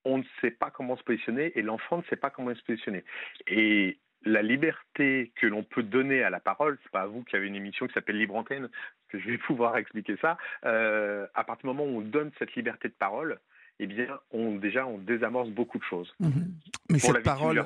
on 0.05 0.19
ne 0.19 0.23
sait 0.41 0.51
pas 0.51 0.71
comment 0.71 0.97
se 0.97 1.03
positionner 1.03 1.57
et 1.57 1.61
l'enfant 1.61 1.97
ne 1.97 2.03
sait 2.03 2.15
pas 2.15 2.29
comment 2.29 2.53
se 2.53 2.63
positionner. 2.63 3.03
Et 3.47 3.99
la 4.23 4.41
liberté 4.41 5.31
que 5.35 5.47
l'on 5.47 5.63
peut 5.63 5.83
donner 5.83 6.23
à 6.23 6.29
la 6.29 6.39
parole, 6.39 6.77
c'est 6.83 6.91
pas 6.91 7.01
à 7.01 7.07
vous 7.07 7.23
qui 7.23 7.35
avez 7.35 7.47
une 7.47 7.55
émission 7.55 7.87
qui 7.87 7.93
s'appelle 7.93 8.17
Libre 8.17 8.35
Antenne 8.35 8.69
que 9.09 9.19
je 9.19 9.29
vais 9.29 9.37
pouvoir 9.47 9.77
expliquer 9.77 10.15
ça. 10.21 10.37
Euh, 10.65 11.27
à 11.33 11.43
partir 11.43 11.69
du 11.69 11.75
moment 11.75 11.91
où 11.91 11.99
on 11.99 12.01
donne 12.01 12.31
cette 12.39 12.53
liberté 12.55 12.87
de 12.87 12.93
parole, 12.93 13.39
eh 13.83 13.87
bien, 13.87 14.19
on, 14.29 14.57
déjà, 14.57 14.85
on 14.85 14.99
désamorce 14.99 15.49
beaucoup 15.49 15.79
de 15.79 15.83
choses. 15.83 16.13
Mhm. 16.19 16.53
Mais 16.91 16.99
cette 16.99 17.23
parole, 17.23 17.65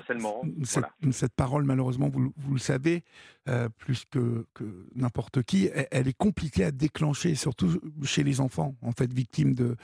cette, 1.11 1.33
parole, 1.35 1.65
malheureusement, 1.65 2.09
vous, 2.09 2.53
le 2.53 2.59
savez, 2.59 3.03
euh, 3.49 3.67
plus 3.77 4.05
que, 4.05 4.45
que 4.53 4.63
n'importe 4.95 5.43
qui, 5.43 5.69
elle, 5.91 6.07
est 6.07 6.17
compliquée 6.17 6.63
à 6.63 6.71
déclencher, 6.71 7.35
surtout 7.35 7.81
chez 8.03 8.23
les 8.23 8.39
enfants, 8.39 8.75
en 8.81 8.93
fait, 8.93 9.11
victimes 9.11 9.55
de, 9.55 9.75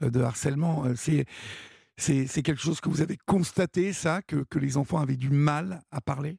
de 0.00 0.20
harcèlement. 0.20 0.84
Euh, 0.86 0.94
c'est 0.96 1.26
c'est 1.98 2.42
quelque 2.42 2.60
chose 2.60 2.80
que 2.80 2.88
vous 2.88 3.02
avez 3.02 3.16
constaté, 3.26 3.92
ça, 3.92 4.22
que, 4.22 4.44
que 4.48 4.58
les 4.58 4.76
enfants 4.76 4.98
avaient 4.98 5.16
du 5.16 5.30
mal 5.30 5.80
à 5.90 6.00
parler? 6.00 6.38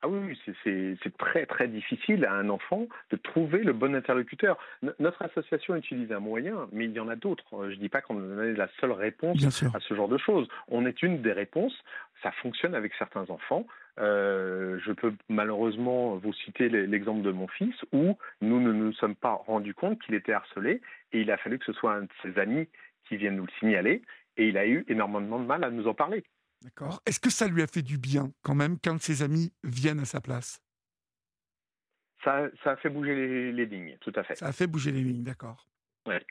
Ah 0.00 0.06
oui, 0.08 0.38
c'est 0.62 1.16
très 1.18 1.44
très 1.46 1.66
difficile 1.66 2.24
à 2.24 2.32
un 2.32 2.48
enfant 2.50 2.86
de 3.10 3.16
trouver 3.16 3.64
le 3.64 3.72
bon 3.72 3.96
interlocuteur. 3.96 4.56
notre 5.00 5.22
association 5.22 5.74
utilise 5.74 6.12
un 6.12 6.20
moyen, 6.20 6.68
mais 6.70 6.84
il 6.84 6.92
y 6.92 7.00
en 7.00 7.08
a 7.08 7.16
d'autres. 7.16 7.68
Je 7.68 7.74
ne 7.74 7.80
dis 7.80 7.88
pas 7.88 8.00
qu'on 8.00 8.40
est 8.40 8.52
la 8.52 8.68
seule 8.80 8.92
réponse 8.92 9.44
à 9.74 9.80
ce 9.80 9.94
genre 9.94 10.08
de 10.08 10.18
choses. 10.18 10.46
On 10.68 10.86
est 10.86 11.02
une 11.02 11.20
des 11.20 11.32
réponses. 11.32 11.76
Ça 12.22 12.30
fonctionne 12.30 12.76
avec 12.76 12.92
certains 12.96 13.28
enfants. 13.28 13.66
Euh, 13.98 14.78
je 14.86 14.92
peux 14.92 15.14
malheureusement 15.28 16.14
vous 16.16 16.32
citer 16.32 16.68
l'exemple 16.68 17.22
de 17.22 17.32
mon 17.32 17.48
fils 17.48 17.74
où 17.92 18.16
nous 18.40 18.60
ne 18.60 18.72
nous 18.72 18.92
sommes 18.92 19.16
pas 19.16 19.32
rendus 19.32 19.74
compte 19.74 20.00
qu'il 20.02 20.14
était 20.14 20.32
harcelé 20.32 20.80
et 21.12 21.22
il 21.22 21.30
a 21.32 21.36
fallu 21.38 21.58
que 21.58 21.64
ce 21.64 21.72
soit 21.72 21.94
un 21.94 22.02
de 22.02 22.08
ses 22.22 22.38
amis 22.38 22.68
qui 23.08 23.16
vienne 23.16 23.34
nous 23.34 23.46
le 23.46 23.52
signaler 23.58 24.02
et 24.38 24.48
il 24.48 24.56
a 24.56 24.66
eu 24.66 24.84
énormément 24.88 25.38
de 25.38 25.44
mal 25.44 25.64
à 25.64 25.70
nous 25.70 25.86
en 25.86 25.94
parler. 25.94 26.24
D'accord. 26.62 27.02
Est-ce 27.06 27.20
que 27.20 27.30
ça 27.30 27.46
lui 27.46 27.62
a 27.62 27.66
fait 27.66 27.82
du 27.82 27.98
bien 27.98 28.32
quand 28.42 28.54
même 28.54 28.78
quand 28.82 29.00
ses 29.00 29.22
amis 29.22 29.52
viennent 29.62 30.00
à 30.00 30.04
sa 30.04 30.20
place? 30.20 30.60
Ça, 32.24 32.48
ça, 32.64 32.72
a 32.72 32.76
fait 32.76 32.88
bouger 32.88 33.52
les, 33.52 33.66
lignes, 33.66 33.96
tout 34.00 34.12
à 34.16 34.24
fait. 34.24 34.34
Ça 34.34 34.46
a 34.46 34.52
fait 34.52 34.66
bouger 34.66 34.90
les 34.90 35.02
lignes, 35.02 35.22
d'accord. 35.22 35.68
Ouais. 36.06 36.24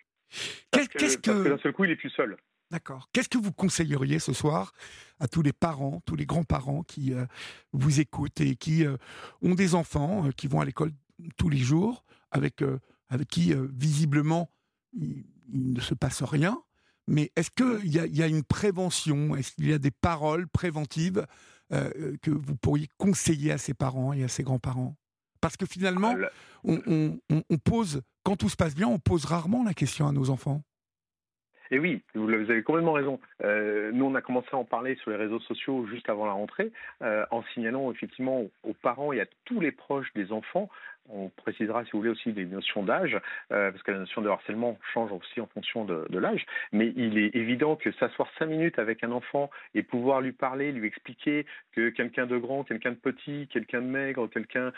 Qu'est-ce 0.71 1.17
que, 1.17 1.43
que 1.43 1.49
d'un 1.49 1.57
seul 1.59 1.71
coup, 1.71 1.85
il 1.85 1.91
est 1.91 1.95
plus 1.95 2.09
seul. 2.09 2.35
D'accord. 2.69 3.09
Qu'est-ce 3.13 3.29
que 3.29 3.37
vous 3.37 3.53
conseilleriez 3.53 4.19
ce 4.19 4.33
soir 4.33 4.73
à 5.19 5.27
tous 5.27 5.41
les 5.41 5.53
parents, 5.53 6.01
tous 6.05 6.17
les 6.17 6.25
grands-parents 6.25 6.83
qui 6.83 7.13
euh, 7.13 7.25
vous 7.71 8.01
écoutent 8.01 8.41
et 8.41 8.55
qui 8.55 8.85
euh, 8.85 8.97
ont 9.41 9.55
des 9.55 9.73
enfants 9.73 10.27
euh, 10.27 10.31
qui 10.31 10.47
vont 10.47 10.59
à 10.59 10.65
l'école 10.65 10.91
tous 11.37 11.49
les 11.49 11.57
jours, 11.57 12.03
avec, 12.29 12.61
avec 13.09 13.27
qui 13.27 13.51
visiblement 13.71 14.51
il, 14.93 15.25
ne 15.49 15.79
se 15.79 15.95
passe 15.95 16.21
rien 16.21 16.61
mais 17.07 17.31
est-ce 17.35 17.49
qu'il 17.51 17.87
y, 17.87 18.17
y, 18.17 18.23
a 18.23 18.27
une 18.27 18.43
prévention? 18.43 19.35
Est-ce 19.35 19.53
qu'il 19.53 19.69
y 19.69 19.73
a 19.73 19.79
des 19.79 19.91
paroles 19.91 20.47
préventives 20.47 21.25
euh, 21.71 22.17
que 22.21 22.31
vous 22.31 22.55
pourriez 22.55 22.87
conseiller 22.97 23.51
à 23.51 23.57
ses 23.57 23.73
parents 23.73 24.13
et 24.13 24.23
à 24.23 24.27
ses 24.27 24.43
grands-parents? 24.43 24.95
Parce 25.39 25.55
que 25.55 25.65
finalement, 25.65 26.15
ah, 26.21 26.29
on, 26.63 27.57
pose, 27.63 28.01
quand 28.23 28.35
tout 28.35 28.49
se 28.49 28.55
passe 28.55 28.75
bien, 28.75 28.87
on 28.87 28.99
pose 28.99 29.25
rarement 29.25 29.63
la 29.63 29.73
question 29.73 30.07
à 30.07 30.11
nos 30.11 30.29
enfants. 30.29 30.63
Et 31.71 31.79
oui, 31.79 32.01
vous 32.15 32.29
avez 32.29 32.63
complètement 32.63 32.93
raison. 32.93 33.19
Euh, 33.43 33.91
nous, 33.93 34.05
on 34.05 34.15
a 34.15 34.21
commencé 34.21 34.47
à 34.53 34.57
en 34.57 34.65
parler 34.65 34.95
sur 34.95 35.11
les 35.11 35.17
réseaux 35.17 35.39
sociaux 35.41 35.85
juste 35.87 36.09
avant 36.09 36.25
la 36.25 36.31
rentrée, 36.33 36.71
euh, 37.01 37.25
en 37.31 37.43
signalant 37.53 37.91
effectivement 37.91 38.43
aux 38.63 38.73
parents 38.73 39.13
et 39.13 39.21
à 39.21 39.25
tous 39.45 39.59
les 39.59 39.71
proches 39.71 40.11
des 40.13 40.31
enfants 40.31 40.69
on 41.09 41.29
précisera, 41.29 41.85
si 41.85 41.91
vous 41.91 41.99
voulez, 41.99 42.09
aussi 42.09 42.33
des 42.33 42.45
notions 42.45 42.83
d'âge, 42.83 43.17
euh, 43.51 43.71
parce 43.71 43.81
que 43.83 43.91
la 43.91 43.99
notion 43.99 44.21
de 44.21 44.29
harcèlement 44.29 44.77
change 44.93 45.11
aussi 45.11 45.39
en 45.39 45.47
fonction 45.47 45.85
de, 45.85 46.05
l'âge. 46.17 46.45
Mais 46.71 46.91
il 46.95 47.17
est 47.17 47.35
évident 47.35 47.75
que 47.75 47.91
s'asseoir 47.93 48.29
cinq 48.37 48.47
minutes 48.47 48.79
avec 48.79 49.03
un 49.03 49.11
enfant 49.11 49.49
et 49.73 49.83
pouvoir 49.83 50.21
lui 50.21 50.33
parler, 50.33 50.71
lui 50.71 50.87
expliquer 50.87 51.45
que 51.73 51.89
quelqu'un 51.89 52.25
de 52.25 52.37
grand, 52.37 52.63
quelqu'un 52.63 52.91
de 52.91 52.97
petit, 52.97 53.47
quelqu'un 53.51 53.81
de 53.81 53.87
maigre, 53.87 54.27
quelqu'un, 54.27 54.73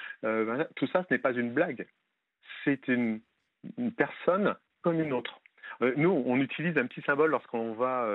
tout 0.75 0.87
ça, 0.87 1.05
ce 1.09 1.13
n'est 1.13 1.19
pas 1.19 1.33
une 1.33 1.51
blague. 1.51 1.87
C'est 2.63 2.87
une, 2.87 3.21
personne 3.97 4.55
comme 4.81 4.99
une 5.01 5.13
autre. 5.13 5.41
Euh, 5.81 5.93
nous, 5.97 6.23
on 6.25 6.37
utilise 6.37 6.77
un 6.77 6.85
petit 6.87 7.01
symbole 7.01 7.31
lorsqu'on 7.31 7.73
va 7.73 8.07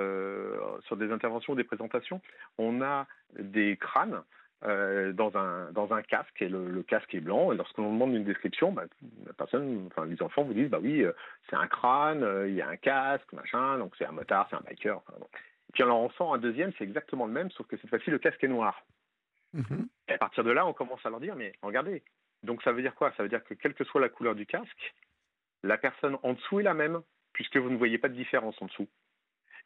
sur 0.87 0.97
des 0.97 1.11
interventions 1.11 1.55
ou 1.55 1.57
des 1.57 1.65
présentations. 1.65 2.21
On 2.59 2.83
a 2.83 3.07
des 3.39 3.77
crânes 3.77 4.23
euh, 4.67 5.13
dans, 5.13 5.37
un, 5.37 5.71
dans 5.73 5.93
un 5.93 6.01
casque, 6.01 6.41
et 6.41 6.49
le, 6.49 6.83
casque 6.85 7.15
est 7.15 7.21
blanc, 7.21 7.53
et 7.53 7.57
lorsqu'on 7.57 7.93
demande 7.93 8.15
une 8.15 8.25
description, 8.25 8.73
bah, 8.73 8.85
la 9.27 9.35
personne, 9.35 9.89
enfin, 9.89 10.07
les 10.07 10.23
enfants 10.23 10.43
vous 10.43 10.55
disent, 10.55 10.71
bah 10.71 10.79
oui, 10.81 11.03
euh, 11.03 11.13
c'est 11.51 11.57
un 11.57 11.67
crâne, 11.67 12.23
euh, 12.23 12.49
il 12.49 12.55
y 12.55 12.63
a 12.63 12.69
un 12.69 12.77
casque, 12.77 13.31
machin, 13.35 13.77
donc 13.77 13.93
c'est 13.99 14.07
un 14.07 14.13
motard, 14.13 14.47
c'est 14.49 14.57
un 14.57 14.63
biker. 14.67 15.03
Et 15.19 15.73
puis 15.75 15.83
on 15.83 15.91
en 15.91 16.09
sort 16.13 16.33
un 16.33 16.39
deuxième, 16.39 16.73
c'est 16.79 16.85
exactement 16.85 17.27
le 17.27 17.33
même, 17.33 17.51
sauf 17.51 17.67
que 17.67 17.77
cette 17.77 17.91
fois-ci, 17.91 18.11
le 18.11 18.19
casque 18.19 18.43
est 18.43 18.49
noir. 18.49 18.87
Mm-hmm. 19.55 19.87
Et 20.09 20.13
à 20.15 20.19
partir 20.19 20.45
de 20.45 20.51
là, 20.51 20.67
on 20.67 20.73
commence 20.73 21.05
à 21.05 21.11
leur 21.11 21.21
dire, 21.21 21.37
mais 21.37 21.53
regardez, 21.61 22.03
donc 22.43 22.63
ça 22.63 22.73
veut 22.73 22.81
dire 22.81 22.95
quoi? 22.95 23.13
Ça 23.19 23.23
veut 23.23 23.29
dire 23.29 23.45
que 23.45 23.53
quelle 23.53 23.75
que 23.75 23.85
soit 23.85 24.01
la 24.01 24.09
couleur 24.09 24.35
du 24.35 24.47
casque, 24.47 24.95
la 25.63 25.77
personne 25.77 26.17
en 26.23 26.33
dessous 26.33 26.61
est 26.61 26.65
la 26.65 26.73
même, 26.73 27.03
puisque 27.35 27.59
vous 27.59 27.69
ne 27.69 27.77
voyez 27.77 27.99
pas 27.99 28.09
de 28.09 28.15
différence 28.15 28.57
en 28.63 28.67
dessous. 28.67 28.89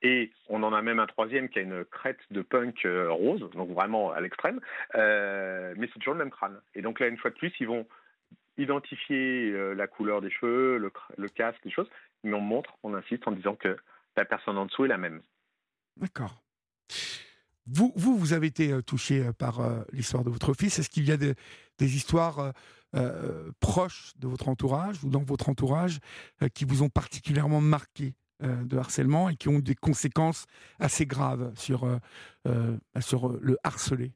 Et 0.03 0.33
on 0.49 0.63
en 0.63 0.73
a 0.73 0.83
même 0.83 1.01
un 1.01 1.07
troisième 1.07 1.49
qui 1.49 1.59
a 1.59 1.63
une 1.63 1.85
crête 1.85 2.21
de 2.31 2.43
punk 2.43 2.85
euh, 2.85 3.11
rose, 3.11 3.49
donc 3.51 3.71
vraiment 3.71 4.13
à 4.13 4.21
l'extrême, 4.21 4.61
euh, 4.95 5.75
mais 5.77 5.89
c'est 5.89 5.99
toujours 5.99 6.15
le 6.15 6.21
même 6.21 6.31
crâne. 6.31 6.61
Et 6.75 6.83
donc 6.83 7.01
là, 7.01 7.09
une 7.09 7.17
fois 7.17 7.31
de 7.31 7.37
plus, 7.37 7.53
ils 7.59 7.67
vont 7.67 7.87
identifier 8.59 9.51
euh, 9.51 9.75
la 9.75 9.89
couleur 9.89 10.21
des 10.21 10.31
cheveux, 10.31 10.79
le, 10.79 11.29
casque, 11.29 11.59
les 11.65 11.71
choses, 11.71 11.91
mais 12.23 12.35
on 12.35 12.41
montre, 12.41 12.77
on 12.85 12.95
insiste 12.95 13.27
en 13.27 13.33
disant 13.33 13.57
que 13.57 13.77
la 14.17 14.25
personne 14.25 14.57
en 14.57 14.67
dessous 14.67 14.85
est 14.85 14.89
la 14.89 14.99
même. 14.99 15.21
D'accord. 15.97 16.43
Vous, 17.67 17.93
vous, 17.97 18.17
vous 18.17 18.33
avez 18.33 18.47
été 18.47 18.83
touché 18.83 19.31
par 19.39 19.61
l'histoire 19.93 20.25
de 20.25 20.31
votre 20.31 20.55
fils. 20.55 20.79
Est-ce 20.79 20.89
qu'il 20.89 21.07
y 21.07 21.13
a 21.13 21.19
des, 21.19 21.35
histoires 21.79 22.55
proches 23.61 24.13
de 24.19 24.27
votre 24.27 24.49
entourage 24.49 25.05
ou 25.05 25.11
dans 25.11 25.23
votre 25.23 25.49
entourage 25.49 25.99
qui 26.55 26.65
vous 26.65 26.83
ont 26.83 26.89
particulièrement 26.89 27.61
marqué 27.61 28.15
euh, 28.45 28.63
de 28.63 28.77
harcèlement 28.77 29.29
et 29.31 29.35
qui 29.35 29.49
ont 29.49 29.59
des 29.59 29.75
conséquences 29.75 30.47
assez 30.79 31.07
graves 31.07 31.53
sur, 31.57 31.83
euh, 31.83 31.97
euh, 32.47 32.77
sur 33.01 33.37
le 33.43 33.57
harcelé. 33.65 34.13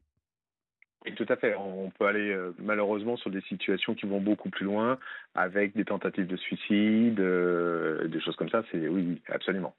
Oui, 1.03 1.13
tout 1.15 1.25
à 1.27 1.35
fait. 1.35 1.55
On 1.55 1.89
peut 1.89 2.05
aller 2.05 2.33
malheureusement 2.57 3.17
sur 3.17 3.29
des 3.29 3.41
situations 3.41 3.95
qui 3.95 4.05
vont 4.05 4.21
beaucoup 4.21 4.49
plus 4.49 4.63
loin, 4.63 4.97
avec 5.35 5.75
des 5.75 5.83
tentatives 5.83 6.27
de 6.27 6.37
suicide, 6.37 7.15
des 7.15 8.21
choses 8.21 8.37
comme 8.37 8.47
ça. 8.47 8.63
C'est 8.71 8.87
oui, 8.87 9.21
absolument. 9.27 9.75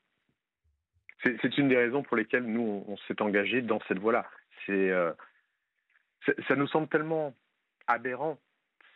C'est 1.23 1.57
une 1.57 1.69
des 1.71 1.79
raisons 1.79 2.03
pour 2.03 2.19
lesquelles 2.19 2.45
nous 2.45 2.85
on, 2.87 2.99
s'est 3.09 3.23
engagé 3.23 3.63
dans 3.63 3.81
cette 3.89 3.99
voie-là. 3.99 4.27
Ça 4.67 6.57
nous 6.57 6.67
semble 6.67 6.89
tellement 6.89 7.33
aberrant 7.87 8.39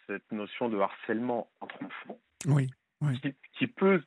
cette 0.09 0.33
notion 0.33 0.69
de 0.69 0.79
harcèlement 0.79 1.49
entre 1.61 1.77
enfants. 1.85 2.19
Oui 2.47 2.69
qui, 3.53 3.67
peut 3.67 4.03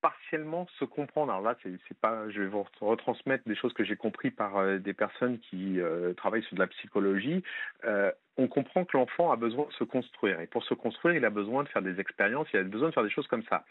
partiellement 0.00 0.66
se 0.78 0.84
comprendre. 0.84 1.32
Alors 1.32 1.42
là, 1.42 1.56
c'est 1.62 1.98
pas, 1.98 2.28
je 2.30 2.40
vais 2.40 2.46
vous 2.46 2.64
retransmettre 2.80 3.44
des 3.46 3.56
choses 3.56 3.72
que 3.72 3.84
j'ai 3.84 3.96
compris 3.96 4.30
par 4.30 4.56
euh, 4.58 4.78
des 4.78 4.94
personnes 4.94 5.38
qui 5.38 5.80
euh, 5.80 6.14
travaillent 6.14 6.44
sur 6.44 6.54
de 6.54 6.60
la 6.60 6.68
psychologie. 6.68 7.42
Euh, 7.84 8.12
on 8.36 8.46
comprend 8.48 8.84
que 8.84 8.96
l'enfant 8.96 9.32
a 9.32 9.36
besoin 9.36 9.66
de 9.66 9.72
se 9.72 9.84
construire, 9.84 10.40
et 10.40 10.46
pour 10.46 10.62
se 10.64 10.74
construire, 10.74 11.16
il 11.16 11.24
a 11.24 11.30
besoin 11.30 11.64
de 11.64 11.68
faire 11.68 11.82
des 11.82 11.98
expériences, 11.98 12.46
il 12.52 12.60
a 12.60 12.62
besoin 12.62 12.88
de 12.88 12.94
faire 12.94 13.02
des 13.02 13.10
choses 13.10 13.26
comme 13.26 13.44
ça. 13.44 13.64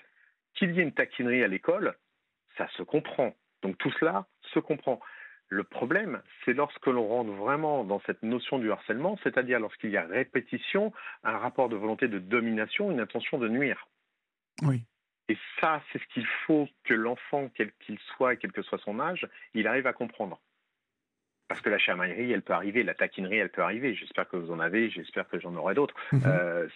Qu'il 0.56 0.72
y 0.72 0.80
ait 0.80 0.84
une 0.84 0.94
taquinerie 0.94 1.44
à 1.44 1.48
l'école, 1.48 1.96
ça 2.58 2.68
se 2.76 2.84
comprend. 2.84 3.36
Donc 3.62 3.78
tout 3.78 3.92
cela 4.00 4.26
se 4.54 4.60
comprend. 4.60 5.00
Le 5.50 5.64
problème, 5.64 6.22
c'est 6.44 6.54
lorsque 6.54 6.88
l'on 6.88 7.08
rentre 7.08 7.32
vraiment 7.32 7.84
dans 7.84 8.02
cette 8.08 8.24
notion 8.24 8.58
du 8.58 8.72
harcèlement, 8.72 9.18
c'est-à-dire 9.24 9.60
lorsqu'il 9.60 9.92
y 9.92 9.98
a 9.98 10.06
répétition, 10.06 10.92
un 11.24 11.38
rapport 11.38 11.70
de 11.70 11.76
volonté 11.76 12.08
de 12.08 12.20
domination, 12.20 12.92
une 12.92 13.00
intention 13.00 13.38
de 13.38 13.48
nuire. 13.48 13.88
Oui. 14.64 14.82
Et 15.28 15.38
ça, 15.60 15.82
c'est 15.92 16.00
ce 16.00 16.08
qu'il 16.14 16.26
faut 16.46 16.68
que 16.84 16.94
l'enfant, 16.94 17.50
quel 17.56 17.72
qu'il 17.80 18.00
soit 18.16 18.34
et 18.34 18.38
quel 18.38 18.52
que 18.52 18.62
soit 18.62 18.78
son 18.80 19.00
âge, 19.00 19.28
il 19.54 19.68
arrive 19.68 19.88
à 19.88 19.94
comprendre. 19.94 20.40
Parce 21.48 21.62
que 21.62 21.70
la 21.70 21.78
chamaillerie, 21.78 22.32
elle 22.32 22.42
peut 22.42 22.54
arriver, 22.54 22.84
la 22.84 22.96
taquinerie, 22.96 23.38
elle 23.38 23.52
peut 23.52 23.62
arriver. 23.62 23.94
J'espère 23.94 24.28
que 24.28 24.38
vous 24.38 24.52
en 24.52 24.60
avez, 24.60 24.90
j'espère 24.90 25.28
que 25.28 25.40
j'en 25.40 25.56
aurai 25.56 25.76
d'autres. 25.76 25.96
Mhm. 26.12 26.24
Euh, 26.26 26.68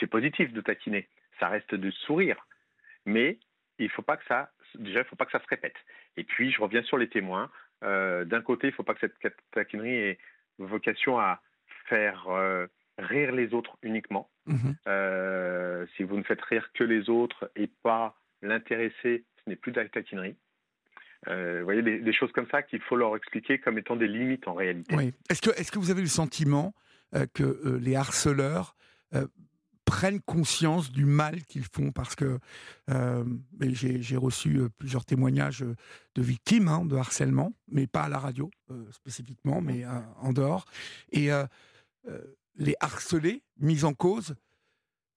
c'est 0.00 0.06
positif 0.06 0.52
de 0.52 0.60
taquiner, 0.60 1.08
ça 1.40 1.48
reste 1.48 1.74
de 1.74 1.90
sourire. 1.90 2.46
Mais 3.06 3.38
il 3.78 3.88
faut 3.88 4.02
pas 4.02 4.16
que 4.16 4.24
ça, 4.26 4.50
déjà, 4.74 5.00
il 5.00 5.04
faut 5.04 5.16
pas 5.16 5.24
que 5.24 5.32
ça 5.32 5.40
se 5.40 5.48
répète. 5.48 5.76
Et 6.16 6.24
puis, 6.24 6.50
je 6.50 6.60
reviens 6.60 6.82
sur 6.82 6.98
les 6.98 7.08
témoins. 7.08 7.50
Euh, 7.84 8.24
d'un 8.24 8.42
côté, 8.42 8.68
il 8.68 8.70
ne 8.70 8.74
faut 8.74 8.82
pas 8.82 8.94
que 8.94 9.00
cette 9.00 9.36
taquinerie 9.52 9.94
ait 9.94 10.18
vocation 10.58 11.18
à 11.18 11.40
faire 11.88 12.28
euh, 12.28 12.66
rire 12.98 13.32
les 13.32 13.54
autres 13.54 13.76
uniquement. 13.82 14.28
Mhm. 14.46 14.76
Euh, 14.86 15.86
si 15.96 16.02
vous 16.02 16.16
ne 16.16 16.22
faites 16.22 16.42
rire 16.42 16.70
que 16.74 16.84
les 16.84 17.08
autres 17.08 17.50
et 17.56 17.68
pas 17.82 18.16
l'intéresser, 18.42 19.24
ce 19.44 19.50
n'est 19.50 19.56
plus 19.56 19.72
de 19.72 19.80
la 19.80 19.88
taquinerie. 19.88 20.36
vous 21.26 21.64
voyez, 21.64 21.82
des, 21.82 22.12
choses 22.12 22.32
comme 22.32 22.48
ça 22.50 22.62
qu'il 22.62 22.80
faut 22.80 22.96
leur 22.96 23.16
expliquer 23.16 23.58
comme 23.58 23.78
étant 23.78 23.96
des 23.96 24.08
limites 24.08 24.48
en 24.48 24.54
réalité. 24.54 24.94
Oui. 24.94 25.12
Est-ce 25.30 25.42
que, 25.42 25.50
est 25.50 25.70
que 25.70 25.78
vous 25.78 25.90
avez 25.90 26.02
le 26.02 26.08
sentiment 26.08 26.74
que 27.34 27.78
les 27.80 27.96
harceleurs 27.96 28.76
prennent 29.88 30.20
conscience 30.20 30.92
du 30.92 31.06
mal 31.06 31.42
qu'ils 31.44 31.64
font 31.64 31.92
parce 31.92 32.14
que 32.14 32.38
euh, 32.90 33.24
j'ai 33.60 34.16
reçu 34.18 34.58
euh, 34.58 34.68
plusieurs 34.68 35.06
témoignages 35.06 35.62
euh, 35.62 35.74
de 36.14 36.20
victimes 36.20 36.68
hein, 36.68 36.84
de 36.84 36.94
harcèlement, 36.94 37.54
mais 37.68 37.86
pas 37.86 38.02
à 38.02 38.08
la 38.10 38.18
radio 38.18 38.50
spécifiquement, 38.90 39.62
mais 39.62 39.84
en 40.20 40.32
dehors. 40.32 40.64
Et 41.12 41.30
les 42.56 42.74
harcelés, 42.80 43.42
mis 43.60 43.84
en 43.84 43.94
cause, 43.94 44.34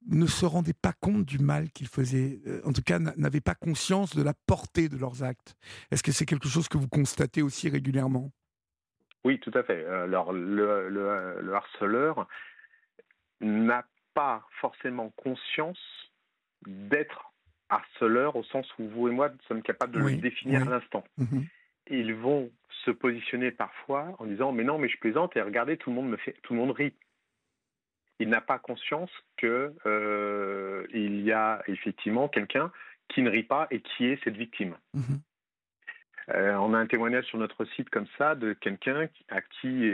ne 0.07 0.25
se 0.27 0.45
rendaient 0.45 0.73
pas 0.79 0.93
compte 0.93 1.25
du 1.25 1.39
mal 1.39 1.71
qu'ils 1.71 1.87
faisaient, 1.87 2.39
en 2.63 2.71
tout 2.71 2.83
cas 2.83 2.99
n'avaient 2.99 3.41
pas 3.41 3.55
conscience 3.55 4.15
de 4.15 4.21
la 4.21 4.33
portée 4.45 4.89
de 4.89 4.97
leurs 4.97 5.23
actes. 5.23 5.55
Est-ce 5.89 6.03
que 6.03 6.11
c'est 6.11 6.25
quelque 6.25 6.47
chose 6.47 6.67
que 6.67 6.77
vous 6.77 6.87
constatez 6.87 7.41
aussi 7.41 7.67
régulièrement? 7.67 8.31
Oui, 9.23 9.39
tout 9.39 9.51
à 9.55 9.63
fait. 9.63 9.83
Alors 9.85 10.31
le, 10.31 10.89
le 10.89 11.53
harceleur 11.55 12.27
n'a 13.41 13.85
pas 14.13 14.45
forcément 14.59 15.09
conscience 15.17 15.79
d'être 16.65 17.31
harceleur 17.69 18.35
au 18.35 18.43
sens 18.43 18.67
où 18.77 18.87
vous 18.89 19.07
et 19.07 19.11
moi 19.11 19.29
sommes 19.47 19.63
capables 19.63 19.93
de 19.93 19.99
le 19.99 20.17
définir 20.17 20.67
à 20.67 20.71
l'instant. 20.71 21.03
Mhm. 21.17 21.45
Ils 21.89 22.13
vont 22.13 22.51
se 22.85 22.91
positionner 22.91 23.51
parfois 23.51 24.15
en 24.19 24.25
disant 24.25 24.51
mais 24.51 24.63
non 24.63 24.77
mais 24.77 24.89
je 24.89 24.97
plaisante 24.97 25.35
et 25.35 25.41
regardez 25.41 25.77
tout 25.77 25.89
le 25.89 25.95
monde 25.95 26.09
me 26.09 26.17
fait 26.17 26.35
tout 26.43 26.53
le 26.53 26.59
monde 26.59 26.71
rit. 26.71 26.93
Il 28.19 28.29
n'a 28.29 28.41
pas 28.41 28.59
conscience 28.59 29.09
que 29.37 29.73
euh, 29.85 30.85
il 30.93 31.21
y 31.21 31.31
a 31.31 31.63
effectivement 31.67 32.27
quelqu'un 32.27 32.71
qui 33.09 33.21
ne 33.23 33.29
rit 33.29 33.43
pas 33.43 33.67
et 33.71 33.81
qui 33.81 34.05
est 34.05 34.23
cette 34.23 34.37
victime. 34.37 34.77
Mhm. 34.93 35.21
Euh, 36.33 36.55
on 36.55 36.73
a 36.73 36.77
un 36.77 36.85
témoignage 36.85 37.25
sur 37.25 37.37
notre 37.37 37.65
site 37.65 37.89
comme 37.89 38.07
ça 38.17 38.35
de 38.35 38.53
quelqu'un 38.53 39.07
à 39.29 39.41
qui, 39.41 39.93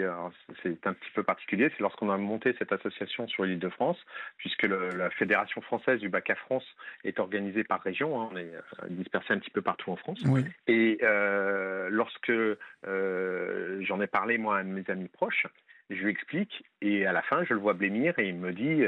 c'est 0.62 0.86
un 0.86 0.94
petit 0.94 1.12
peu 1.13 1.24
particulier, 1.24 1.70
c'est 1.72 1.82
lorsqu'on 1.82 2.10
a 2.10 2.17
monté 2.17 2.56
cette 2.60 2.72
association 2.72 3.27
sur 3.27 3.44
l'île 3.44 3.60
de 3.60 3.70
France, 3.70 3.98
puisque 4.38 4.63
la 4.63 5.10
Fédération 5.12 5.62
française 5.62 6.00
du 6.00 6.10
bac 6.10 6.29
à 6.29 6.36
France 6.36 6.65
est 7.03 7.20
organisée 7.20 7.63
par 7.63 7.82
région, 7.82 8.22
hein, 8.22 8.29
on 8.32 8.38
est 8.38 8.53
euh, 8.53 8.88
dispersé 8.89 9.34
un 9.34 9.39
petit 9.39 9.50
peu 9.50 9.62
partout 9.62 9.91
en 9.91 9.96
France. 9.96 10.24
Et 10.67 11.00
euh, 11.01 11.89
lorsque 11.89 12.32
j'en 12.84 14.02
ai 14.02 14.08
parlé 14.08 14.38
moi 14.38 14.58
à 14.58 14.60
un 14.62 14.65
de 14.65 14.69
mes 14.69 14.89
amis 14.89 15.10
proches, 15.10 15.47
je 15.89 16.04
lui 16.04 16.12
explique 16.12 16.63
et 16.82 17.06
à 17.06 17.13
la 17.13 17.21
fin 17.21 17.43
je 17.45 17.54
le 17.54 17.60
vois 17.60 17.73
blêmir 17.73 18.19
et 18.19 18.28
il 18.28 18.36
me 18.36 18.52
dit 18.52 18.84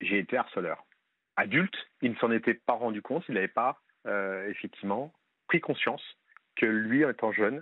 j'ai 0.00 0.18
été 0.18 0.36
harceleur. 0.36 0.84
Adulte, 1.36 1.76
il 2.02 2.10
ne 2.12 2.16
s'en 2.16 2.30
était 2.30 2.54
pas 2.54 2.72
rendu 2.72 3.02
compte, 3.02 3.24
il 3.28 3.34
n'avait 3.34 3.48
pas 3.48 3.80
effectivement 4.48 5.12
pris 5.46 5.60
conscience 5.60 6.02
que 6.56 6.66
lui, 6.66 7.02
étant 7.02 7.32
jeune, 7.32 7.60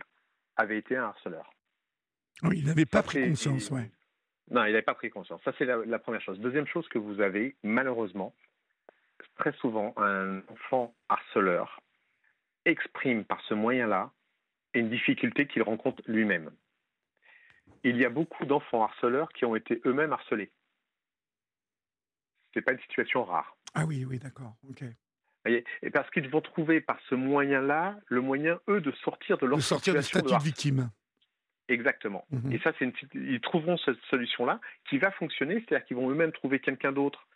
avait 0.56 0.78
été 0.78 0.96
un 0.96 1.04
harceleur. 1.04 1.52
Oui, 2.42 2.58
il 2.58 2.66
n'avait 2.66 2.86
pas 2.86 3.02
pris 3.02 3.28
conscience, 3.28 3.70
oui. 3.70 3.82
Non, 4.50 4.64
il 4.64 4.72
n'avait 4.72 4.82
pas 4.82 4.94
pris 4.94 5.10
conscience. 5.10 5.40
Ça, 5.44 5.52
c'est 5.58 5.64
la, 5.64 5.98
première 5.98 6.22
chose. 6.22 6.38
Deuxième 6.40 6.66
chose 6.66 6.88
que 6.88 6.98
vous 6.98 7.20
avez, 7.20 7.56
malheureusement, 7.62 8.34
très 9.36 9.52
souvent, 9.54 9.92
un 9.96 10.38
enfant 10.48 10.94
harceleur 11.08 11.80
exprime 12.64 13.24
par 13.24 13.40
ce 13.42 13.54
moyen-là 13.54 14.10
une 14.74 14.90
difficulté 14.90 15.46
qu'il 15.46 15.62
rencontre 15.62 16.02
lui-même. 16.06 16.50
Il 17.84 17.96
y 17.96 18.04
a 18.04 18.10
beaucoup 18.10 18.44
d'enfants 18.46 18.84
harceleurs 18.84 19.28
qui 19.30 19.44
ont 19.44 19.56
été 19.56 19.80
eux-mêmes 19.84 20.12
harcelés. 20.12 20.50
Ce 22.52 22.58
n'est 22.58 22.64
pas 22.64 22.72
une 22.72 22.80
situation 22.80 23.24
rare. 23.24 23.56
Ah 23.74 23.84
oui, 23.84 24.04
oui, 24.04 24.18
d'accord. 24.18 24.54
Ok. 24.68 24.84
Et 25.48 25.90
parce 25.90 26.10
qu'ils 26.10 26.28
vont 26.28 26.40
trouver 26.40 26.80
par 26.80 26.98
ce 27.08 27.14
moyen-là 27.14 27.96
le 28.06 28.20
moyen, 28.20 28.60
eux, 28.68 28.80
de 28.80 28.92
sortir 28.92 29.38
de 29.38 29.46
leur 29.46 29.58
de 29.58 29.62
sortir 29.62 29.94
situation 29.94 30.20
statut 30.20 30.38
de, 30.38 30.44
victime. 30.44 30.90
Exactement. 31.68 32.24
Mhm. 32.30 32.52
Et 32.52 32.58
ça, 32.60 32.72
c'est 32.78 32.90
ils 33.14 33.40
trouveront 33.40 33.76
cette 33.78 34.00
solution-là 34.10 34.60
qui 34.88 34.98
va 34.98 35.10
fonctionner, 35.12 35.54
c'est-à-dire 35.60 35.86
qu'ils 35.86 35.96
vont 35.96 36.10
eux-mêmes 36.10 36.32
trouver 36.32 36.60
quelqu'un 36.60 36.92
d'autre 36.92 37.26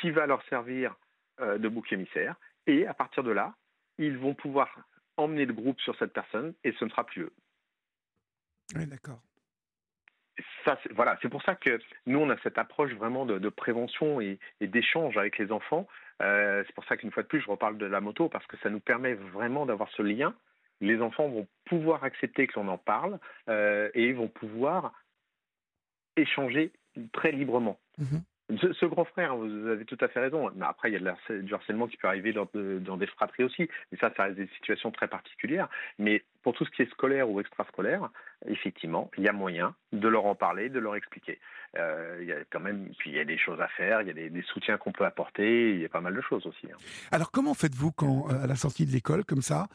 qui 0.00 0.10
va 0.10 0.26
leur 0.26 0.42
servir 0.48 0.94
euh, 1.40 1.58
de 1.58 1.68
bouc 1.68 1.92
émissaire. 1.92 2.36
Et 2.66 2.86
à 2.86 2.94
partir 2.94 3.22
de 3.24 3.32
là, 3.32 3.54
ils 3.98 4.16
vont 4.16 4.34
pouvoir 4.34 4.68
emmener 5.16 5.44
le 5.44 5.52
groupe 5.52 5.80
sur 5.80 5.96
cette 5.98 6.12
personne 6.12 6.54
et 6.64 6.72
ce 6.78 6.84
ne 6.84 6.90
sera 6.90 7.04
plus 7.04 7.22
eux. 7.22 7.32
Oui, 8.76 8.86
d'accord. 8.86 9.20
Ça, 10.64 10.78
voilà, 10.92 11.16
c'est 11.22 11.28
pour 11.28 11.42
ça 11.42 11.54
que 11.54 11.78
nous, 12.06 12.18
on 12.18 12.30
a 12.30 12.36
cette 12.42 12.58
approche 12.58 12.92
vraiment 12.92 13.24
de, 13.26 13.48
prévention 13.48 14.20
et 14.20 14.38
d'échange 14.60 15.16
avec 15.16 15.38
les 15.38 15.52
enfants 15.52 15.86
euh, 16.22 16.62
c'est 16.66 16.74
pour 16.74 16.84
ça 16.84 16.96
qu'une 16.96 17.10
fois 17.10 17.22
de 17.22 17.28
plus, 17.28 17.40
je 17.40 17.50
reparle 17.50 17.78
de 17.78 17.86
la 17.86 18.00
moto 18.00 18.28
parce 18.28 18.46
que 18.46 18.56
ça 18.58 18.70
nous 18.70 18.80
permet 18.80 19.14
vraiment 19.14 19.66
d'avoir 19.66 19.90
ce 19.90 20.02
lien. 20.02 20.34
Les 20.80 21.00
enfants 21.00 21.28
vont 21.28 21.46
pouvoir 21.64 22.04
accepter 22.04 22.46
que 22.46 22.58
l'on 22.58 22.68
en 22.68 22.78
parle 22.78 23.18
euh, 23.48 23.90
et 23.94 24.12
vont 24.12 24.28
pouvoir 24.28 24.92
échanger 26.16 26.72
très 27.12 27.32
librement. 27.32 27.78
Mhm. 27.98 28.22
Ce, 28.50 28.84
grand 28.84 29.06
frère, 29.06 29.36
vous 29.36 29.68
avez 29.68 29.86
tout 29.86 29.96
à 30.00 30.08
fait 30.08 30.20
raison. 30.20 30.50
Mais 30.54 30.66
après, 30.66 30.90
il 30.90 31.02
y 31.02 31.08
a 31.08 31.14
du 31.40 31.54
harcèlement 31.54 31.86
qui 31.86 31.96
peut 31.96 32.08
arriver 32.08 32.34
dans, 32.34 32.96
des 32.96 33.06
fratries 33.06 33.44
aussi. 33.44 33.68
Mais 33.90 33.98
ça, 33.98 34.12
ça 34.16 34.24
reste 34.24 34.36
des 34.36 34.48
situations 34.56 34.90
très 34.90 35.08
particulières. 35.08 35.68
Mais 35.98 36.22
pour 36.42 36.52
tout 36.52 36.66
ce 36.66 36.70
qui 36.70 36.82
est 36.82 36.90
scolaire 36.90 37.30
ou 37.30 37.40
extrascolaire, 37.40 38.10
effectivement, 38.46 39.10
il 39.16 39.24
y 39.24 39.28
a 39.28 39.32
moyen 39.32 39.74
de 39.92 40.08
leur 40.08 40.26
en 40.26 40.34
parler, 40.34 40.68
de 40.68 40.78
leur 40.78 40.94
expliquer. 40.94 41.40
Euh, 41.78 42.18
il 42.20 42.28
y 42.28 42.32
a 42.32 42.44
quand 42.50 42.60
même, 42.60 42.90
puis 42.98 43.10
il 43.10 43.16
y 43.16 43.18
a 43.18 43.24
des 43.24 43.38
choses 43.38 43.60
à 43.62 43.68
faire, 43.68 44.02
il 44.02 44.08
y 44.08 44.10
a 44.10 44.28
des, 44.28 44.42
soutiens 44.42 44.76
qu'on 44.76 44.92
peut 44.92 45.06
apporter, 45.06 45.72
il 45.72 45.80
y 45.80 45.84
a 45.86 45.88
pas 45.88 46.02
mal 46.02 46.14
de 46.14 46.20
choses 46.20 46.46
aussi. 46.46 46.66
Hein. 46.66 46.76
Alors, 47.12 47.30
comment 47.30 47.54
faites-vous 47.54 47.92
quand, 47.92 48.30
euh, 48.30 48.44
à 48.44 48.46
la 48.46 48.56
sortie 48.56 48.84
de 48.84 48.92
l'école, 48.92 49.24
comme 49.24 49.40
ça, 49.40 49.68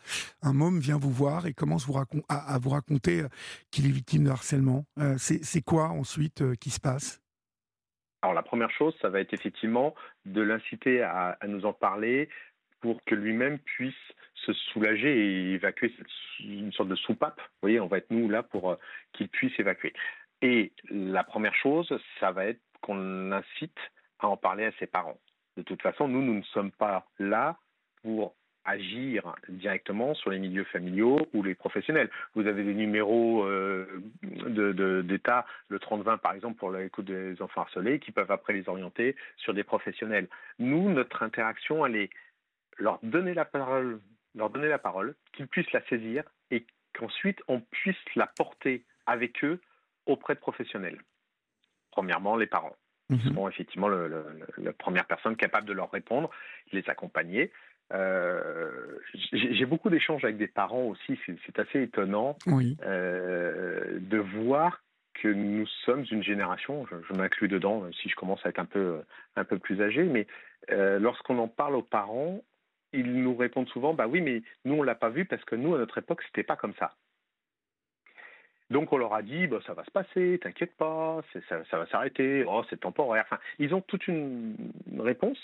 un 0.43 0.53
môme 0.53 0.79
vient 0.79 0.97
vous 0.97 1.11
voir 1.11 1.47
et 1.47 1.53
commence 1.53 1.87
vous 1.87 1.97
à, 1.97 2.59
vous 2.59 2.69
raconter 2.69 3.21
euh, 3.21 3.27
qu'il 3.71 3.87
est 3.87 3.91
victime 3.91 4.25
de 4.25 4.29
harcèlement? 4.29 4.85
C'est 5.17 5.61
quoi 5.63 5.89
ensuite 5.89 6.43
qui 6.57 6.69
se 6.69 6.79
passe? 6.79 7.19
Alors 8.21 8.33
la 8.33 8.43
première 8.43 8.71
chose, 8.71 8.95
ça 9.01 9.09
va 9.09 9.21
être 9.21 9.33
effectivement 9.33 9.95
de 10.25 10.41
l'inciter 10.41 11.01
à, 11.01 11.37
nous 11.47 11.65
en 11.65 11.73
parler 11.73 12.29
pour 12.81 13.03
que 13.05 13.15
lui-même 13.15 13.59
puisse 13.59 13.93
se 14.35 14.53
soulager 14.53 15.09
et 15.09 15.53
évacuer 15.53 15.93
une 16.41 16.71
sorte 16.71 16.89
de 16.89 16.95
soupape. 16.95 17.39
Vous 17.39 17.59
voyez, 17.61 17.79
on 17.79 17.87
va 17.87 17.97
être 17.97 18.11
nous 18.11 18.29
là 18.29 18.43
pour 18.43 18.71
euh, 18.71 18.75
qu'il 19.13 19.27
puisse 19.27 19.57
évacuer. 19.59 19.93
Et 20.41 20.71
la 20.89 21.23
première 21.23 21.55
chose, 21.55 21.93
ça 22.19 22.31
va 22.31 22.45
être 22.45 22.61
qu'on 22.81 22.95
l'incite 22.95 23.77
à 24.19 24.27
en 24.27 24.37
parler 24.37 24.65
à 24.65 24.71
ses 24.79 24.87
parents. 24.87 25.19
De 25.57 25.63
toute 25.63 25.81
façon, 25.81 26.07
nous, 26.07 26.21
nous 26.21 26.35
ne 26.35 26.43
sommes 26.43 26.71
pas 26.71 27.05
là 27.19 27.57
pour 28.01 28.35
agir 28.65 29.35
directement 29.47 30.13
sur 30.13 30.29
les 30.29 30.39
milieux 30.39 30.63
familiaux 30.65 31.27
ou 31.33 31.43
les 31.43 31.55
professionnels. 31.55 32.09
Vous 32.35 32.47
avez 32.47 32.63
des 32.63 32.73
numéros 32.73 33.43
euh, 33.43 34.01
d'État, 34.21 35.45
de, 35.69 35.73
le 35.73 35.79
3020 35.79 36.17
par 36.17 36.33
exemple 36.33 36.57
pour 36.57 36.71
l'écoute 36.71 37.05
des 37.05 37.41
enfants 37.41 37.61
harcelés, 37.61 37.99
qui 37.99 38.11
peuvent 38.11 38.31
après 38.31 38.53
les 38.53 38.67
orienter 38.69 39.15
sur 39.37 39.53
des 39.53 39.63
professionnels. 39.63 40.27
Nous, 40.59 40.89
notre 40.89 41.23
interaction, 41.23 41.85
elle 41.85 41.95
est 41.95 42.09
leur 42.77 42.99
donner 43.03 43.33
la 43.33 43.45
parole, 43.45 43.99
leur 44.35 44.49
donner 44.49 44.67
la 44.67 44.79
parole, 44.79 45.15
qu'ils 45.33 45.47
puissent 45.47 45.71
la 45.71 45.83
saisir 45.87 46.23
et 46.51 46.65
qu'ensuite 46.93 47.39
on 47.47 47.59
puisse 47.59 47.95
la 48.15 48.27
porter 48.27 48.83
avec 49.05 49.43
eux 49.43 49.59
auprès 50.05 50.35
de 50.35 50.39
professionnels. 50.39 51.01
Premièrement, 51.91 52.35
les 52.35 52.47
parents. 52.47 52.75
Ils 53.09 53.17
mhm. 53.17 53.33
seront 53.33 53.49
effectivement 53.49 53.87
la 53.87 54.73
première 54.77 55.05
personne 55.05 55.35
capable 55.35 55.67
de 55.67 55.73
leur 55.73 55.89
répondre, 55.89 56.29
les 56.71 56.87
accompagner. 56.89 57.51
Euh, 57.91 58.99
j'ai 59.31 59.65
beaucoup 59.65 59.89
d'échanges 59.89 60.23
avec 60.23 60.37
des 60.37 60.47
parents 60.47 60.83
aussi, 60.83 61.19
c'est 61.25 61.59
assez 61.59 61.81
étonnant 61.81 62.37
euh, 62.83 63.97
de 63.99 64.17
voir 64.17 64.81
que 65.15 65.27
nous 65.27 65.65
sommes 65.85 66.05
une 66.11 66.23
génération, 66.23 66.85
je, 66.87 67.13
m'inclus 67.13 67.47
dedans 67.47 67.83
si 68.01 68.09
je 68.09 68.15
commence 68.15 68.45
à 68.45 68.49
être 68.49 68.59
un 68.59 68.65
peu, 68.65 69.01
un 69.35 69.43
peu 69.43 69.57
plus 69.57 69.81
âgé, 69.81 70.03
mais 70.03 70.27
euh, 70.71 70.99
lorsqu'on 70.99 71.39
en 71.39 71.47
parle 71.47 71.75
aux 71.75 71.81
parents, 71.81 72.41
ils 72.93 73.11
nous 73.11 73.35
répondent 73.35 73.67
souvent, 73.69 73.93
bah 73.93 74.07
oui, 74.07 74.21
mais 74.21 74.43
nous 74.65 74.75
on 74.75 74.83
l'a 74.83 74.95
pas 74.95 75.09
vu 75.09 75.25
parce 75.25 75.43
que 75.43 75.55
nous 75.55 75.75
à 75.75 75.79
notre 75.79 75.97
époque 75.97 76.21
c'était 76.27 76.43
pas 76.43 76.55
comme 76.55 76.73
ça. 76.75 76.93
Donc 78.69 78.93
on 78.93 78.97
leur 78.97 79.15
a 79.15 79.23
dit, 79.23 79.47
bah, 79.47 79.59
ça 79.65 79.73
va 79.73 79.83
se 79.83 79.89
passer, 79.89 80.39
t'inquiète 80.41 80.77
pas, 80.77 81.21
ça, 81.33 81.63
ça, 81.65 81.77
va 81.79 81.87
s'arrêter, 81.87 82.45
oh, 82.47 82.63
c'est 82.69 82.79
temporaire. 82.79 83.23
Enfin, 83.25 83.41
ils 83.57 83.73
ont 83.73 83.81
toute 83.81 84.07
une 84.07 84.55
réponse 84.99 85.39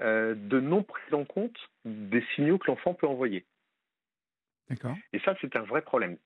euh, 0.00 0.34
de 0.34 0.60
non 0.60 0.82
prise 0.82 1.14
en 1.14 1.24
compte 1.24 1.58
des 1.84 2.24
signaux 2.34 2.58
que 2.58 2.70
l'enfant 2.70 2.94
peut 2.94 3.06
envoyer. 3.06 3.44
D'accord. 4.68 4.96
Et 5.12 5.18
ça, 5.20 5.34
c'est 5.40 5.56
un 5.56 5.62
vrai 5.62 5.82
problème. 5.82 6.16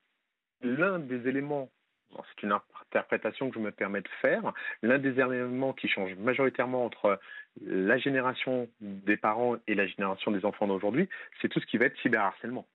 L'un 0.61 0.99
des 0.99 1.27
éléments, 1.27 1.69
c'est 2.11 2.43
une 2.43 2.53
interprétation 2.53 3.49
que 3.49 3.55
je 3.55 3.59
me 3.59 3.71
permets 3.71 4.01
de 4.01 4.09
faire, 4.21 4.53
l'un 4.81 4.99
des 4.99 5.19
éléments 5.19 5.73
qui 5.73 5.87
change 5.87 6.13
majoritairement 6.15 6.85
entre 6.85 7.19
la 7.65 7.97
génération 7.97 8.69
des 8.79 9.17
parents 9.17 9.57
et 9.67 9.75
la 9.75 9.87
génération 9.87 10.31
des 10.31 10.45
enfants 10.45 10.67
d'aujourd'hui, 10.67 11.09
c'est 11.41 11.49
tout 11.49 11.59
ce 11.59 11.65
qui 11.65 11.77
va 11.77 11.85
être 11.85 11.99
cyberharcèlement. 12.01 12.67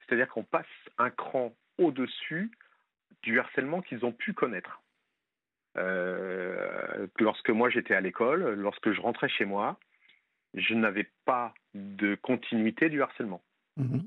C'est-à-dire 0.00 0.28
qu'on 0.28 0.44
passe 0.44 0.66
un 0.98 1.10
cran 1.10 1.54
au-dessus 1.78 2.50
du 3.22 3.38
harcèlement 3.40 3.80
qu'ils 3.80 4.04
ont 4.04 4.12
pu 4.12 4.32
connaître. 4.32 4.82
Euh, 5.76 7.06
lorsque 7.18 7.50
moi 7.50 7.70
j'étais 7.70 7.94
à 7.94 8.00
l'école, 8.00 8.54
lorsque 8.54 8.92
je 8.92 9.00
rentrais 9.00 9.28
chez 9.28 9.44
moi, 9.44 9.78
je 10.56 10.74
n'avais 10.74 11.08
pas 11.24 11.54
de 11.74 12.14
continuité 12.16 12.88
du 12.88 13.02
harcèlement. 13.02 13.42
Mhm. 13.76 14.06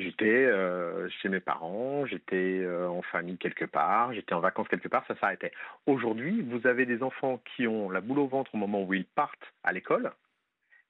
J'étais 0.00 0.24
euh, 0.24 1.08
chez 1.20 1.28
mes 1.28 1.40
parents, 1.40 2.06
j'étais 2.06 2.60
euh, 2.60 2.88
en 2.88 3.02
famille 3.02 3.36
quelque 3.36 3.66
part, 3.66 4.14
j'étais 4.14 4.32
en 4.32 4.40
vacances 4.40 4.68
quelque 4.68 4.88
part, 4.88 5.06
ça 5.06 5.14
s'arrêtait. 5.16 5.52
Aujourd'hui, 5.86 6.40
vous 6.40 6.66
avez 6.66 6.86
des 6.86 7.02
enfants 7.02 7.42
qui 7.54 7.66
ont 7.66 7.90
la 7.90 8.00
boule 8.00 8.18
au 8.18 8.26
ventre 8.26 8.54
au 8.54 8.58
moment 8.58 8.82
où 8.82 8.94
ils 8.94 9.04
partent 9.04 9.52
à 9.62 9.72
l'école, 9.72 10.12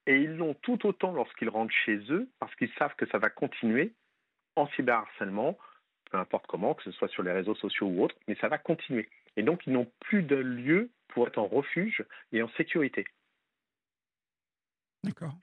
et 0.07 0.17
ils 0.17 0.37
l'ont 0.37 0.53
tout 0.61 0.85
autant 0.87 1.11
lorsqu'ils 1.11 1.49
rentrent 1.49 1.73
chez 1.85 1.97
eux, 2.09 2.29
parce 2.39 2.55
qu'ils 2.55 2.71
savent 2.79 2.95
que 2.95 3.05
ça 3.07 3.17
va 3.17 3.29
continuer 3.29 3.93
en 4.55 4.67
cyberharcèlement, 4.69 5.57
peu 6.09 6.17
importe 6.17 6.47
comment, 6.47 6.73
que 6.73 6.83
ce 6.83 6.91
soit 6.91 7.09
sur 7.09 7.23
les 7.23 7.33
réseaux 7.33 7.55
sociaux 7.55 7.87
ou 7.87 8.03
autres, 8.03 8.15
mais 8.29 8.35
ça 8.35 8.47
va 8.47 8.57
continuer. 8.57 9.09
Et 9.35 9.43
donc, 9.43 9.67
ils 9.67 9.73
n'ont 9.73 9.91
plus 9.99 10.23
de 10.23 10.35
lieu 10.35 10.89
pour 11.09 11.27
être 11.27 11.37
en 11.37 11.47
refuge 11.47 12.03
et 12.31 12.41
en 12.41 12.49
sécurité. 12.51 13.05
D'accord. 15.03 15.33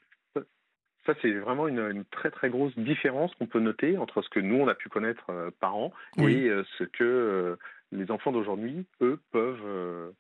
Ça, 1.09 1.15
c'est 1.23 1.33
vraiment 1.33 1.69
une, 1.69 2.05
très 2.11 2.31
très 2.31 2.51
grosse 2.51 2.79
différence 2.79 3.35
qu'on 3.37 3.47
peut 3.47 3.61
noter 3.61 3.97
entre 3.97 4.21
ce 4.21 4.29
que 4.29 4.41
nous, 4.41 4.57
on 4.57 4.69
a 4.69 4.75
pu 4.75 4.91
connaître 4.91 5.31
euh, 5.31 5.51
par 5.59 5.75
an 5.75 5.91
et 6.19 6.51
euh, 6.51 6.65
ce 6.77 6.85
que 6.85 7.03
euh, 7.03 7.57
les 7.93 8.11
enfants 8.11 8.31
d'aujourd'hui, 8.31 8.85
eux, 9.01 9.19
peuvent 9.31 10.13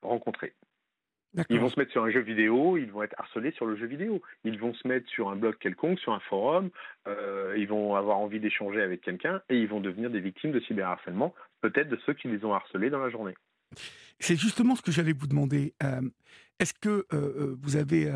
rencontrer. 0.00 0.54
Ils 1.50 1.60
vont 1.60 1.68
se 1.68 1.78
mettre 1.78 1.92
sur 1.92 2.02
un 2.04 2.10
jeu 2.10 2.20
vidéo, 2.20 2.78
ils 2.78 2.90
vont 2.90 3.02
être 3.02 3.14
harcelés 3.18 3.52
sur 3.52 3.66
le 3.66 3.76
jeu 3.76 3.86
vidéo. 3.86 4.22
Ils 4.44 4.58
vont 4.58 4.72
se 4.72 4.88
mettre 4.88 5.08
sur 5.10 5.28
un 5.28 5.36
blog 5.36 5.58
quelconque, 5.58 6.00
sur 6.00 6.14
un 6.14 6.20
forum, 6.20 6.70
ils 7.06 7.66
vont 7.68 7.94
avoir 7.94 8.18
envie 8.18 8.40
d'échanger 8.40 8.80
avec 8.80 9.02
quelqu'un 9.02 9.42
et 9.50 9.58
ils 9.58 9.68
vont 9.68 9.80
devenir 9.80 10.08
des 10.08 10.20
victimes 10.20 10.52
de 10.52 10.60
cyberharcèlement, 10.60 11.34
peut-être 11.60 11.90
de 11.90 11.98
ceux 12.06 12.14
qui 12.14 12.28
les 12.28 12.46
ont 12.46 12.54
harcelés 12.54 12.88
dans 12.88 12.98
la 12.98 13.10
journée. 13.10 13.34
C'est 14.18 14.36
justement 14.36 14.74
ce 14.74 14.82
que 14.82 14.90
j'allais 14.90 15.12
vous 15.12 15.26
demander. 15.26 15.74
Est-ce 16.58 16.72
que 16.72 17.06
vous 17.62 17.76
avez 17.76 18.10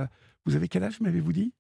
vous 0.47 0.57
avez 0.57 0.69
quel 0.69 0.85
âge, 0.85 1.01
m'avez-vous 1.01 1.33
dit? 1.33 1.55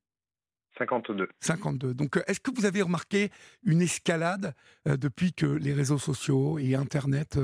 52. 0.78 1.28
52. 1.40 1.94
Donc, 1.94 2.16
euh, 2.16 2.22
est-ce 2.26 2.40
que 2.40 2.50
vous 2.50 2.66
avez 2.66 2.82
remarqué 2.82 3.30
une 3.64 3.80
escalade 3.80 4.54
euh, 4.88 4.96
depuis 4.96 5.32
que 5.32 5.46
les 5.46 5.72
réseaux 5.72 5.98
sociaux 5.98 6.58
et 6.58 6.74
Internet 6.74 7.38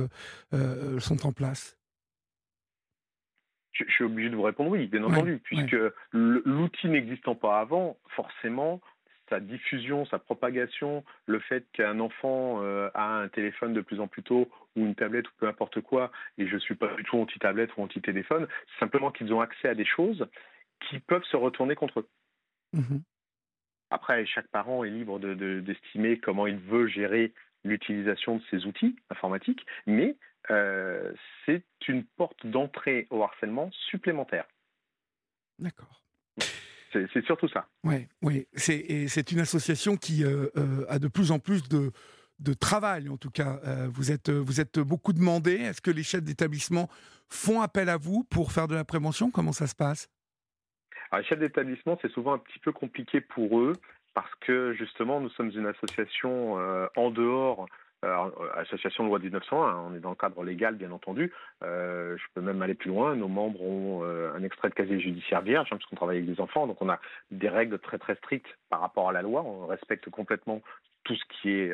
euh, 0.52 0.98
sont 0.98 1.26
en 1.26 1.32
place? 1.32 1.76
Je, 3.72 3.84
suis 3.84 4.04
obligé 4.04 4.28
de 4.28 4.36
vous 4.36 4.42
répondre 4.42 4.70
oui, 4.70 4.86
bien 4.88 5.02
entendu, 5.04 5.40
puisque 5.42 5.76
l'outil 6.12 6.88
n'existant 6.88 7.34
pas 7.34 7.60
avant, 7.60 7.96
forcément, 8.14 8.80
sa 9.30 9.40
diffusion, 9.40 10.04
sa 10.06 10.18
propagation, 10.18 11.02
le 11.24 11.38
fait 11.40 11.64
qu'un 11.72 11.98
enfant 11.98 12.60
a 12.92 13.22
un 13.22 13.28
téléphone 13.28 13.72
de 13.72 13.80
plus 13.80 13.98
en 14.00 14.06
plus 14.06 14.22
tôt 14.22 14.50
ou 14.76 14.80
une 14.84 14.94
tablette 14.94 15.28
ou 15.28 15.32
peu 15.38 15.48
importe 15.48 15.80
quoi, 15.80 16.10
et 16.36 16.46
je 16.46 16.54
ne 16.56 16.60
suis 16.60 16.74
pas 16.74 16.94
du 16.94 17.04
tout 17.04 17.16
anti-tablette 17.16 17.70
ou 17.78 17.82
anti-téléphone, 17.82 18.48
c'est 18.66 18.80
simplement 18.80 19.10
qu'ils 19.10 19.32
ont 19.32 19.40
accès 19.40 19.68
à 19.68 19.74
des 19.74 19.86
choses 19.86 20.28
qui 20.88 20.98
peuvent 21.00 21.24
se 21.24 21.36
retourner 21.36 21.74
contre 21.74 22.00
eux. 22.00 22.08
Mhm. 22.72 23.02
Après, 23.90 24.24
chaque 24.26 24.48
parent 24.48 24.84
est 24.84 24.90
libre 24.90 25.18
d'estimer 25.18 26.16
de, 26.16 26.20
comment 26.20 26.46
il 26.46 26.58
veut 26.58 26.86
gérer 26.86 27.32
l'utilisation 27.64 28.36
de 28.36 28.42
ces 28.50 28.64
outils 28.64 28.96
informatiques, 29.10 29.66
mais 29.86 30.16
euh, 30.50 31.12
c'est 31.44 31.64
une 31.88 32.04
porte 32.04 32.46
d'entrée 32.46 33.06
au 33.10 33.22
harcèlement 33.22 33.70
supplémentaire. 33.90 34.46
D'accord. 35.58 36.02
C'est 36.92 37.24
surtout 37.24 37.48
ça. 37.48 37.68
Ouais, 37.84 38.08
oui, 38.20 38.48
c'est 38.54 39.30
une 39.30 39.38
association 39.38 39.96
qui 39.96 40.24
euh, 40.24 40.48
euh, 40.56 40.84
a 40.88 40.98
de 40.98 41.06
plus 41.06 41.30
en 41.30 41.38
plus 41.38 41.68
de, 41.68 41.92
de 42.40 42.52
travail, 42.52 43.08
en 43.08 43.16
tout 43.16 43.30
cas. 43.30 43.60
vous, 43.92 44.10
êtes, 44.10 44.28
vous 44.28 44.60
êtes 44.60 44.80
beaucoup 44.80 45.12
demandé. 45.12 45.52
Est-ce 45.52 45.80
que 45.80 45.92
les 45.92 46.02
chefs 46.02 46.24
d'établissement 46.24 46.88
font 47.28 47.60
appel 47.60 47.88
à 47.88 47.96
vous 47.96 48.24
pour 48.24 48.50
faire 48.50 48.66
de 48.66 48.74
la 48.74 48.84
prévention? 48.84 49.30
Comment 49.30 49.52
ça 49.52 49.68
se 49.68 49.76
passe? 49.76 50.08
Alors, 51.10 51.22
les 51.22 51.28
chefs 51.28 51.38
d'établissement, 51.38 51.98
c'est 52.02 52.10
souvent 52.12 52.34
un 52.34 52.38
petit 52.38 52.58
peu 52.60 52.72
compliqué 52.72 53.20
pour 53.20 53.58
eux 53.58 53.72
parce 54.14 54.32
que 54.40 54.72
justement, 54.74 55.20
nous 55.20 55.30
sommes 55.30 55.50
une 55.54 55.66
association 55.66 56.58
euh, 56.58 56.86
en 56.96 57.10
dehors 57.10 57.66
euh, 58.02 58.30
association 58.54 59.04
de 59.04 59.08
loi 59.10 59.18
1901, 59.18 59.68
hein, 59.68 59.84
on 59.90 59.94
est 59.94 60.00
dans 60.00 60.08
le 60.08 60.16
cadre 60.16 60.42
légal 60.42 60.74
bien 60.74 60.90
entendu. 60.90 61.32
Euh, 61.62 62.16
je 62.16 62.24
peux 62.32 62.40
même 62.40 62.62
aller 62.62 62.74
plus 62.74 62.88
loin. 62.88 63.14
Nos 63.14 63.28
membres 63.28 63.60
ont 63.60 64.04
un 64.04 64.42
extrait 64.42 64.70
de 64.70 64.74
casier 64.74 64.98
judiciaire 65.00 65.42
vierge, 65.42 65.68
hein, 65.70 65.76
parce 65.76 65.84
qu'on 65.84 65.96
travaille 65.96 66.18
avec 66.18 66.32
des 66.32 66.40
enfants, 66.40 66.66
donc 66.66 66.80
on 66.80 66.88
a 66.88 66.98
des 67.30 67.48
règles 67.48 67.78
très 67.78 67.98
très 67.98 68.14
strictes 68.14 68.56
par 68.70 68.80
rapport 68.80 69.10
à 69.10 69.12
la 69.12 69.20
loi. 69.20 69.42
On 69.42 69.66
respecte 69.66 70.08
complètement 70.08 70.62
tout 71.04 71.14
ce 71.14 71.24
qui 71.40 71.50
est 71.50 71.72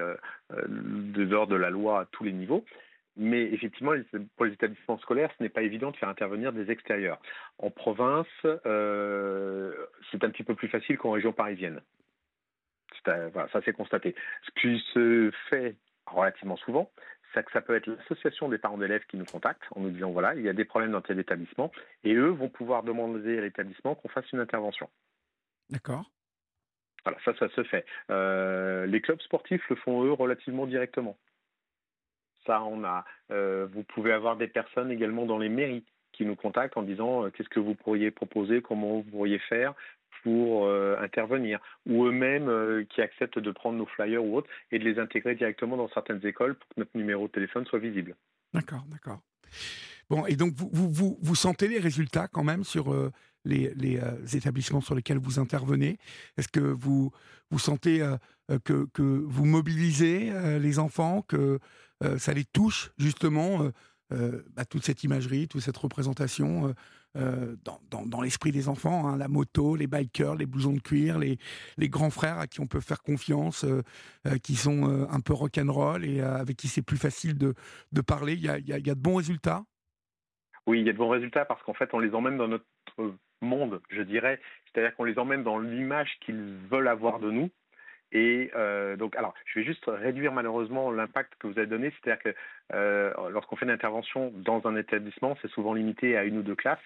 de 0.50 1.22
l'ordre 1.22 1.52
de 1.52 1.58
la 1.58 1.70
loi 1.70 2.00
à 2.00 2.04
tous 2.06 2.24
les 2.24 2.32
niveaux. 2.32 2.64
Mais 3.16 3.42
effectivement, 3.44 3.92
pour 4.36 4.44
les 4.44 4.52
établissements 4.52 4.98
scolaires, 4.98 5.30
ce 5.38 5.42
n'est 5.42 5.48
pas 5.48 5.62
évident 5.62 5.90
de 5.90 5.96
faire 5.96 6.10
intervenir 6.10 6.52
des 6.52 6.70
extérieurs. 6.70 7.18
En 7.58 7.70
province, 7.70 8.26
euh, 8.44 9.72
c'est 10.10 10.22
un 10.22 10.30
petit 10.30 10.44
peu 10.44 10.54
plus 10.54 10.68
facile 10.68 10.98
qu'en 10.98 11.12
région 11.12 11.32
parisienne. 11.32 11.80
ça 13.04 13.62
s'est 13.64 13.72
constaté. 13.72 14.14
Ce 14.42 14.60
qui 14.60 14.84
se 14.92 15.30
fait 15.48 15.76
relativement 16.06 16.56
souvent, 16.56 16.90
c'est 17.32 17.44
que 17.44 17.52
ça 17.52 17.60
peut 17.60 17.74
être 17.74 17.86
l'association 17.86 18.48
des 18.48 18.58
parents 18.58 18.78
d'élèves 18.78 19.04
qui 19.06 19.16
nous 19.16 19.24
contactent 19.24 19.64
en 19.70 19.80
nous 19.80 19.90
disant 19.90 20.10
voilà, 20.10 20.34
il 20.34 20.42
y 20.42 20.48
a 20.48 20.52
des 20.52 20.64
problèmes 20.64 20.92
dans 20.92 21.00
tel 21.00 21.18
établissement, 21.18 21.72
et 22.04 22.14
eux 22.14 22.28
vont 22.28 22.48
pouvoir 22.48 22.82
demander 22.82 23.38
à 23.38 23.42
l'établissement 23.42 23.94
qu'on 23.94 24.08
fasse 24.08 24.30
une 24.32 24.40
intervention. 24.40 24.88
D'accord. 25.70 26.10
Voilà, 27.04 27.18
ça, 27.24 27.34
ça 27.38 27.48
se 27.50 27.62
fait. 27.64 27.86
Euh, 28.10 28.84
les 28.86 29.00
clubs 29.00 29.20
sportifs 29.20 29.68
le 29.70 29.76
font 29.76 30.02
eux 30.04 30.12
relativement 30.12 30.66
directement. 30.66 31.16
Ça, 32.46 32.62
on 32.62 32.84
a. 32.84 33.04
Euh, 33.30 33.66
vous 33.72 33.82
pouvez 33.82 34.12
avoir 34.12 34.36
des 34.36 34.46
personnes 34.46 34.90
également 34.90 35.26
dans 35.26 35.38
les 35.38 35.48
mairies 35.48 35.84
qui 36.12 36.24
nous 36.24 36.36
contactent 36.36 36.76
en 36.76 36.82
disant 36.82 37.24
euh, 37.24 37.30
qu'est-ce 37.30 37.48
que 37.48 37.60
vous 37.60 37.74
pourriez 37.74 38.10
proposer, 38.10 38.62
comment 38.62 39.00
vous 39.00 39.02
pourriez 39.02 39.38
faire 39.38 39.74
pour 40.22 40.66
euh, 40.66 40.96
intervenir, 40.98 41.60
ou 41.86 42.06
eux-mêmes 42.06 42.84
qui 42.86 43.00
acceptent 43.00 43.38
de 43.38 43.50
prendre 43.52 43.78
nos 43.78 43.86
flyers 43.86 44.24
ou 44.24 44.36
autres 44.36 44.50
et 44.72 44.78
de 44.78 44.84
les 44.84 44.98
intégrer 44.98 45.36
directement 45.36 45.76
dans 45.76 45.88
certaines 45.90 46.24
écoles 46.26 46.54
pour 46.56 46.68
que 46.70 46.80
notre 46.80 46.96
numéro 46.96 47.26
de 47.26 47.32
téléphone 47.32 47.64
soit 47.66 47.78
visible. 47.78 48.16
D'accord, 48.52 48.84
d'accord. 48.90 49.20
Bon, 50.10 50.26
et 50.26 50.34
donc 50.34 50.52
vous, 50.54 50.68
vous, 50.72 51.18
vous, 51.20 51.34
sentez 51.34 51.68
les 51.68 51.78
résultats 51.78 52.26
quand 52.26 52.42
même 52.42 52.64
sur 52.64 52.92
les, 53.44 53.72
établissements 54.34 54.80
sur 54.80 54.96
lesquels 54.96 55.18
vous 55.18 55.38
intervenez? 55.38 55.98
Est-ce 56.36 56.48
que 56.48 56.60
vous, 56.60 57.12
vous 57.50 57.58
sentez 57.58 58.04
que, 58.64 58.86
que, 58.92 59.02
vous 59.02 59.44
mobilisez 59.44 60.32
les 60.58 60.78
enfants, 60.80 61.22
que 61.22 61.60
euh, 62.04 62.18
ça 62.18 62.32
les 62.32 62.44
touche 62.44 62.90
justement, 62.98 63.62
euh, 63.62 63.70
euh, 64.12 64.42
bah, 64.54 64.64
toute 64.64 64.84
cette 64.84 65.02
imagerie, 65.04 65.48
toute 65.48 65.62
cette 65.62 65.76
représentation 65.76 66.74
dans, 67.14 68.20
l'esprit 68.20 68.52
des 68.52 68.68
enfants, 68.68 69.08
hein, 69.08 69.16
la 69.16 69.26
moto, 69.26 69.74
les 69.74 69.86
bikers, 69.86 70.34
les 70.34 70.44
blousons 70.44 70.74
de 70.74 70.80
cuir, 70.80 71.18
les, 71.18 71.38
grands 71.88 72.10
frères 72.10 72.38
à 72.38 72.46
qui 72.46 72.60
on 72.60 72.66
peut 72.66 72.80
faire 72.80 73.00
confiance, 73.00 73.64
qui 74.42 74.54
sont 74.54 75.06
un 75.10 75.20
peu 75.20 75.32
rock'n'roll 75.32 76.04
et 76.04 76.20
avec 76.20 76.58
qui 76.58 76.68
c'est 76.68 76.82
plus 76.82 76.98
facile 76.98 77.38
de, 77.38 77.54
parler. 78.02 78.34
Il 78.34 78.42
y 78.42 78.50
a, 78.50 78.60
de 78.60 79.00
bons 79.00 79.16
résultats? 79.16 79.64
Oui, 80.66 80.80
il 80.80 80.86
y 80.86 80.90
a 80.90 80.92
de 80.92 80.98
bons 80.98 81.08
résultats 81.08 81.46
parce 81.46 81.62
qu'en 81.62 81.72
fait, 81.72 81.88
on 81.94 82.00
les 82.00 82.12
emmène 82.12 82.36
dans 82.36 82.48
notre 82.48 82.66
monde, 83.40 83.80
je 83.88 84.02
dirais. 84.02 84.38
C'est-à-dire 84.66 84.94
qu'on 84.94 85.04
les 85.04 85.18
emmène 85.18 85.42
dans 85.42 85.58
l'image 85.58 86.18
qu'ils 86.20 86.58
veulent 86.70 86.88
avoir 86.88 87.18
de 87.18 87.30
nous. 87.30 87.50
Et 88.18 88.50
donc, 88.98 89.14
alors, 89.16 89.34
je 89.44 89.58
vais 89.58 89.66
juste 89.66 89.84
réduire 89.86 90.32
malheureusement 90.32 90.90
l'impact 90.90 91.34
que 91.38 91.46
vous 91.46 91.58
avez 91.58 91.66
donné, 91.66 91.92
c'est-à-dire 91.92 92.22
que 92.22 93.30
lorsqu'on 93.30 93.56
fait 93.56 93.66
une 93.66 93.70
intervention 93.70 94.32
dans 94.34 94.66
un 94.66 94.74
établissement, 94.76 95.36
c'est 95.42 95.50
souvent 95.50 95.74
limité 95.74 96.16
à 96.16 96.24
une 96.24 96.38
ou 96.38 96.42
deux 96.42 96.54
classes. 96.54 96.78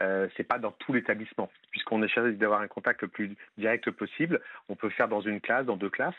Euh, 0.00 0.28
c'est 0.36 0.44
pas 0.44 0.58
dans 0.58 0.72
tout 0.72 0.92
l'établissement, 0.92 1.50
puisqu'on 1.70 2.02
essaie 2.02 2.32
d'avoir 2.32 2.60
un 2.60 2.68
contact 2.68 3.02
le 3.02 3.08
plus 3.08 3.36
direct 3.58 3.90
possible. 3.90 4.40
On 4.68 4.74
peut 4.74 4.90
faire 4.90 5.08
dans 5.08 5.20
une 5.20 5.40
classe, 5.40 5.66
dans 5.66 5.76
deux 5.76 5.90
classes, 5.90 6.14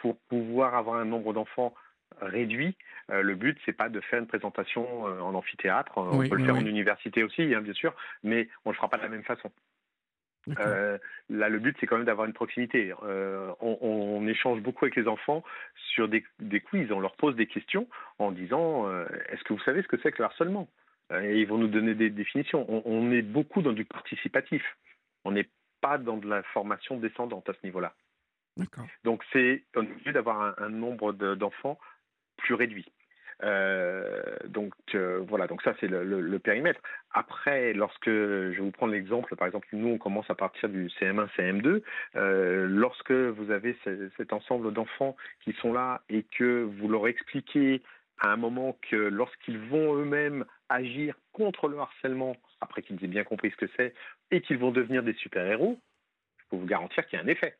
pour 0.00 0.18
pouvoir 0.28 0.74
avoir 0.74 0.96
un 0.96 1.04
nombre 1.04 1.32
d'enfants 1.32 1.74
réduit. 2.20 2.76
Euh, 3.10 3.22
le 3.22 3.34
but, 3.34 3.58
c'est 3.64 3.72
pas 3.72 3.88
de 3.88 4.00
faire 4.00 4.20
une 4.20 4.26
présentation 4.26 5.08
euh, 5.08 5.20
en 5.20 5.34
amphithéâtre. 5.34 5.92
on 5.96 6.28
peut 6.28 6.36
le 6.36 6.44
faire 6.44 6.56
en 6.56 6.64
université 6.64 7.22
aussi, 7.22 7.54
hein, 7.54 7.60
bien 7.60 7.74
sûr, 7.74 7.94
mais 8.22 8.48
on 8.64 8.70
le 8.70 8.76
fera 8.76 8.88
pas 8.88 8.98
de 8.98 9.02
la 9.02 9.08
même 9.08 9.24
façon. 9.24 9.50
Euh, 10.60 10.98
là, 11.28 11.48
le 11.48 11.58
but, 11.58 11.76
c'est 11.78 11.86
quand 11.86 11.96
même 11.96 12.06
d'avoir 12.06 12.26
une 12.26 12.32
proximité. 12.32 12.92
On, 13.60 14.26
échange 14.26 14.60
beaucoup 14.60 14.84
avec 14.84 14.96
les 14.96 15.08
enfants 15.08 15.42
sur 15.94 16.08
des, 16.08 16.22
quiz. 16.60 16.90
On 16.92 17.00
leur 17.00 17.16
pose 17.16 17.36
des 17.36 17.46
questions 17.46 17.88
en 18.18 18.32
disant 18.32 18.90
Est-ce 19.30 19.42
que 19.44 19.52
vous 19.52 19.60
savez 19.60 19.82
ce 19.82 19.88
que 19.88 19.96
c'est 20.02 20.12
que 20.12 20.18
le 20.18 20.24
harcèlement? 20.24 20.68
Et 21.22 21.40
ils 21.40 21.46
vont 21.46 21.58
nous 21.58 21.68
donner 21.68 21.94
des 21.94 22.10
définitions. 22.10 22.66
On, 22.86 23.10
est 23.10 23.22
beaucoup 23.22 23.62
dans 23.62 23.72
du 23.72 23.84
participatif. 23.84 24.62
On 25.24 25.32
n'est 25.32 25.48
pas 25.80 25.98
dans 25.98 26.18
de 26.18 26.28
la 26.28 26.42
formation 26.42 26.98
descendante 26.98 27.48
à 27.48 27.54
ce 27.54 27.58
niveau-là. 27.64 27.94
Donc, 29.04 29.22
c'est 29.32 29.64
obligé 29.74 30.12
d'avoir 30.12 30.60
un, 30.60 30.68
nombre 30.68 31.12
d'enfants 31.12 31.78
plus 32.36 32.54
réduit. 32.54 32.86
Euh, 33.42 34.36
donc 34.46 34.72
euh, 34.94 35.24
voilà, 35.28 35.46
donc 35.46 35.62
ça 35.62 35.74
c'est 35.80 35.88
le, 35.88 36.38
périmètre. 36.38 36.80
Après, 37.12 37.72
lorsque 37.72 38.08
je 38.08 38.50
vais 38.50 38.58
vous 38.58 38.70
prendre 38.70 38.92
l'exemple, 38.92 39.34
par 39.36 39.46
exemple, 39.46 39.68
nous 39.72 39.88
on 39.88 39.98
commence 39.98 40.28
à 40.30 40.34
partir 40.34 40.68
du 40.68 40.88
CM1, 40.88 41.28
CM2. 41.36 41.82
Euh, 42.16 42.66
lorsque 42.68 43.12
vous 43.12 43.50
avez 43.50 43.76
cet 44.16 44.32
ensemble 44.32 44.72
d'enfants 44.72 45.16
qui 45.42 45.52
sont 45.54 45.72
là 45.72 46.02
et 46.08 46.24
que 46.36 46.62
vous 46.62 46.88
leur 46.88 47.06
expliquez 47.08 47.82
à 48.20 48.32
un 48.32 48.36
moment 48.36 48.76
que 48.90 48.96
lorsqu'ils 48.96 49.58
vont 49.58 49.94
eux-mêmes 49.94 50.44
agir 50.68 51.14
contre 51.32 51.68
le 51.68 51.78
harcèlement, 51.78 52.36
après 52.60 52.82
qu'ils 52.82 53.02
aient 53.04 53.08
bien 53.08 53.24
compris 53.24 53.50
ce 53.52 53.56
que 53.56 53.70
c'est, 53.76 53.94
et 54.30 54.40
qu'ils 54.40 54.58
vont 54.58 54.72
devenir 54.72 55.02
des 55.02 55.14
super-héros, 55.14 55.78
je 56.38 56.44
peux 56.50 56.56
vous 56.56 56.66
garantir 56.66 57.06
qu'il 57.06 57.18
y 57.18 57.22
a 57.22 57.24
un 57.24 57.28
effet. 57.28 57.54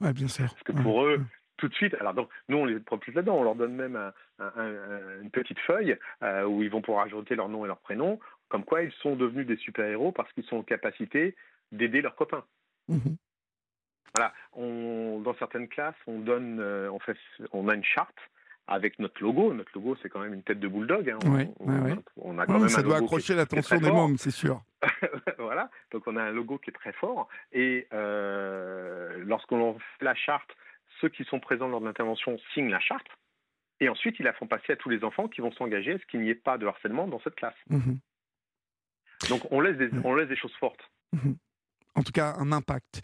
Ouais, 0.00 0.12
bien 0.12 0.28
sûr. 0.28 0.46
Parce 0.46 0.62
que 0.64 0.72
pour 0.72 1.04
eux, 1.04 1.20
tout 1.56 1.68
de 1.68 1.74
suite. 1.74 1.94
Alors 2.00 2.14
donc, 2.14 2.28
nous, 2.48 2.58
on 2.58 2.64
les 2.64 2.78
plus 2.78 3.12
là-dedans. 3.12 3.36
On 3.36 3.44
leur 3.44 3.54
donne 3.54 3.74
même 3.74 4.12
une 4.40 5.30
petite 5.30 5.58
feuille 5.60 5.96
euh, 6.22 6.44
où 6.44 6.62
ils 6.62 6.70
vont 6.70 6.82
pouvoir 6.82 7.04
ajouter 7.06 7.34
leur 7.34 7.48
nom 7.48 7.64
et 7.64 7.68
leur 7.68 7.78
prénom, 7.78 8.18
comme 8.48 8.64
quoi 8.64 8.82
ils 8.82 8.92
sont 8.92 9.16
devenus 9.16 9.46
des 9.46 9.56
super-héros 9.56 10.12
parce 10.12 10.32
qu'ils 10.32 10.44
sont 10.44 10.58
en 10.58 10.62
capacité 10.62 11.34
d'aider 11.72 12.00
leurs 12.00 12.16
copains. 12.16 12.44
Mhm. 12.88 13.16
Voilà. 14.14 14.32
On, 14.54 15.20
dans 15.20 15.34
certaines 15.34 15.68
classes, 15.68 15.96
on 16.06 16.20
donne, 16.20 16.58
euh, 16.60 16.90
on, 16.90 16.98
fait, 16.98 17.16
on 17.52 17.68
a 17.68 17.74
une 17.74 17.84
charte 17.84 18.16
avec 18.66 18.98
notre 18.98 19.22
logo. 19.22 19.52
Notre 19.52 19.70
logo, 19.74 19.96
c'est 20.02 20.08
quand 20.08 20.20
même 20.20 20.34
une 20.34 20.42
tête 20.42 20.60
de 20.60 20.68
bulldog. 20.68 21.10
Hein. 21.10 21.18
On, 22.16 22.38
a 22.38 22.46
quand 22.46 22.58
même 22.58 22.68
ça 22.68 22.82
doit 22.82 22.96
accrocher 22.96 23.34
l'attention 23.34 23.78
des 23.78 23.90
mômes, 23.90 24.16
c'est 24.16 24.30
sûr. 24.30 24.62
voilà. 25.38 25.70
Donc 25.92 26.04
on 26.06 26.16
a 26.16 26.22
un 26.22 26.32
logo 26.32 26.58
qui 26.58 26.70
est 26.70 26.74
très 26.74 26.92
fort. 26.92 27.28
Et 27.52 27.86
euh, 27.92 29.22
lorsqu'on 29.24 29.74
fait 29.98 30.04
la 30.04 30.14
charte, 30.14 30.50
ceux 31.00 31.08
qui 31.08 31.24
sont 31.24 31.40
présents 31.40 31.68
lors 31.68 31.80
de 31.80 31.86
l'intervention 31.86 32.38
signent 32.54 32.70
la 32.70 32.80
charte, 32.80 33.06
et 33.80 33.88
ensuite 33.88 34.16
ils 34.18 34.24
la 34.24 34.32
font 34.32 34.46
passer 34.46 34.72
à 34.72 34.76
tous 34.76 34.88
les 34.88 35.04
enfants 35.04 35.28
qui 35.28 35.40
vont 35.40 35.52
s'engager 35.52 35.94
à 35.94 35.98
ce 35.98 36.06
qu'il 36.06 36.20
n'y 36.20 36.30
ait 36.30 36.34
pas 36.34 36.58
de 36.58 36.66
harcèlement 36.66 37.06
dans 37.06 37.20
cette 37.20 37.34
classe. 37.34 37.56
Mhm. 37.68 37.98
Donc 39.28 39.42
on 39.50 39.60
laisse 39.60 39.76
des, 39.76 39.90
on 40.04 40.14
laisse 40.14 40.28
des 40.28 40.36
choses 40.36 40.54
fortes. 40.58 40.90
Mhm. 41.12 41.36
En 41.96 42.02
tout 42.02 42.12
cas, 42.12 42.36
un 42.38 42.52
impact. 42.52 43.00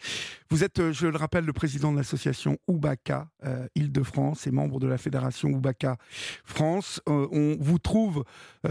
Vous 0.51 0.63
êtes, 0.63 0.79
euh, 0.79 0.93
je 0.93 1.07
le 1.07 1.17
rappelle, 1.17 1.45
le 1.45 1.53
président 1.53 1.91
de 1.91 1.97
l'association 1.97 2.59
Oubaka 2.67 3.27
euh, 3.43 3.65
Île-de-France 3.73 4.45
et 4.45 4.51
membre 4.51 4.79
de 4.79 4.85
la 4.85 4.99
fédération 4.99 5.49
Oubaka 5.49 5.97
France. 6.45 7.01
Euh, 7.09 7.27
on 7.31 7.57
vous 7.59 7.79
trouve 7.79 8.23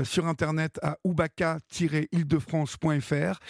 sur 0.05 0.27
Internet 0.27 0.79
à 0.83 0.99
oubaka-île-de-france.fr. 1.05 3.41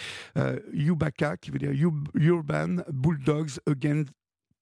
Oubaka, 0.91 1.37
qui 1.37 1.51
veut 1.51 1.59
dire 1.59 1.73
Urban 2.15 2.77
Bulldogs 2.91 3.59
Against 3.67 4.09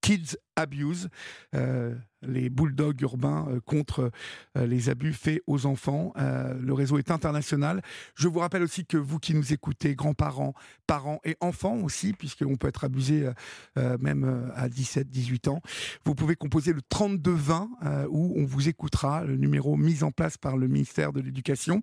Kids 0.00 0.36
Abuse, 0.60 1.08
euh, 1.54 1.94
les 2.22 2.50
bulldogs 2.50 3.00
urbains 3.00 3.46
euh, 3.48 3.60
contre 3.60 4.10
euh, 4.58 4.66
les 4.66 4.90
abus 4.90 5.14
faits 5.14 5.42
aux 5.46 5.64
enfants. 5.64 6.12
le 6.16 6.72
réseau 6.74 6.98
est 6.98 7.10
international. 7.10 7.82
Je 8.14 8.28
vous 8.28 8.40
rappelle 8.40 8.62
aussi 8.62 8.84
que 8.84 8.96
vous 8.96 9.18
qui 9.18 9.34
nous 9.34 9.52
écoutez, 9.52 9.94
grands-parents, 9.94 10.54
parents 10.86 11.20
et 11.24 11.36
enfants 11.40 11.76
aussi, 11.76 12.12
puisqu'on 12.12 12.56
peut 12.56 12.68
être 12.68 12.84
abusé 12.84 13.28
même 13.76 14.50
à 14.54 14.68
17, 14.68 15.08
18 15.08 15.48
ans, 15.48 15.60
vous 16.04 16.14
pouvez 16.14 16.36
composer 16.36 16.72
le 16.72 16.82
3220 16.82 17.70
où 18.10 18.34
on 18.36 18.44
vous 18.44 18.68
écoutera, 18.68 19.24
le 19.24 19.36
numéro 19.36 19.76
mis 19.76 20.02
en 20.02 20.10
place 20.10 20.36
par 20.36 20.56
le 20.56 20.68
ministère 20.68 21.12
de 21.12 21.20
l'Éducation. 21.20 21.82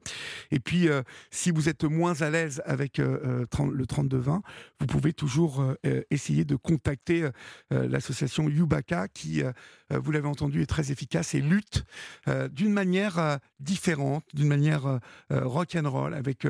Et 0.52 0.60
puis, 0.60 0.88
si 1.32 1.52
vous 1.52 1.70
êtes 1.70 1.84
moins 1.84 2.22
à 2.22 2.30
l'aise 2.30 2.62
avec 2.66 2.98
le 2.98 3.46
3220, 3.50 4.42
vous 4.80 4.86
pouvez 4.86 5.14
toujours 5.14 5.66
essayer 6.12 6.46
de 6.46 6.56
contacter 6.56 7.30
l'association 7.72 8.50
You 8.50 8.67
Baka 8.68 9.08
qui, 9.08 9.42
euh, 9.42 9.52
euh, 9.92 10.00
vous 10.00 10.12
l'avez 10.12 10.28
entendu, 10.28 10.62
est 10.62 10.68
très 10.68 10.92
efficace 10.92 11.34
et 11.34 11.42
lutte 11.42 11.84
euh, 12.28 12.48
d'une 12.48 12.74
manière 12.74 13.40
différente, 13.60 14.24
d'une 14.34 14.48
manière 14.48 15.00
rock 15.30 15.76
and 15.76 15.90
roll, 15.90 16.14
avec 16.14 16.46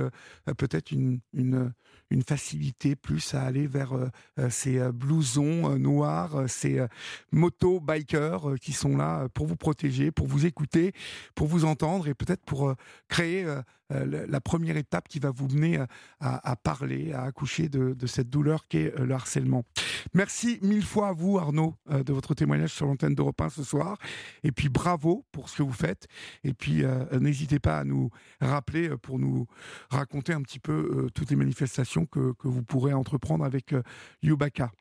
peut-être 0.58 0.92
une, 0.92 1.22
facilité 2.26 2.96
plus 2.96 3.34
à 3.34 3.44
aller 3.44 3.68
vers 3.68 3.94
ces 4.50 4.80
blousons 4.92 5.78
noirs, 5.78 6.50
ces 6.50 6.86
moto 7.32 7.80
bikers 7.80 8.56
qui 8.62 8.74
sont 8.74 8.98
là 8.98 9.28
pour 9.30 9.48
vous 9.48 9.56
protéger, 9.56 10.12
pour 10.12 10.28
vous 10.28 10.46
écouter, 10.46 10.94
pour 11.36 11.48
vous 11.48 11.66
entendre 11.66 12.08
et 12.08 12.14
peut-être 12.14 12.44
pour 12.46 12.74
créer 13.08 13.46
la 13.90 14.42
première 14.42 14.78
étape 14.78 15.08
qui 15.08 15.20
va 15.20 15.32
vous 15.32 15.48
mener 15.48 15.80
à, 16.20 16.56
parler, 16.56 17.14
à 17.14 17.24
accoucher 17.24 17.70
de, 17.70 17.94
de 17.94 18.08
cette 18.08 18.30
douleur 18.30 18.68
qu'est 18.68 18.94
le 18.98 19.14
harcèlement. 19.14 19.64
Merci 20.14 20.60
mille 20.62 20.84
fois 20.84 21.10
à 21.10 21.14
vous, 21.14 21.38
Arnaud, 21.38 21.76
euh, 21.90 22.04
de 22.04 22.14
votre 22.14 22.34
témoignage 22.34 22.74
sur 22.74 22.86
l'antenne 22.86 23.16
d'Europe 23.16 23.40
1 23.40 23.50
ce 23.50 23.64
soir. 23.64 23.98
Et 24.44 24.52
puis 24.52 24.70
bravo 24.70 25.26
pour 25.32 25.50
ce 25.50 25.58
que 25.58 25.64
vous 25.64 25.74
faites. 25.74 26.08
Et 26.44 26.54
puis 26.54 26.84
euh, 26.84 27.06
n'hésitez 27.20 27.60
pas 27.60 27.80
à 27.80 27.84
nous 27.84 28.10
rappeler 28.42 28.90
euh, 28.90 28.98
pour 28.98 29.20
nous 29.20 29.48
raconter 29.90 30.34
un 30.34 30.42
petit 30.42 30.60
peu 30.60 31.08
toutes 31.14 31.30
les 31.30 31.36
manifestations 31.36 32.06
que, 32.06 32.34
que, 32.34 32.48
vous 32.48 32.64
pourrez 32.64 32.94
entreprendre 32.94 33.44
avec 33.44 33.76
Yubaka 34.22 34.72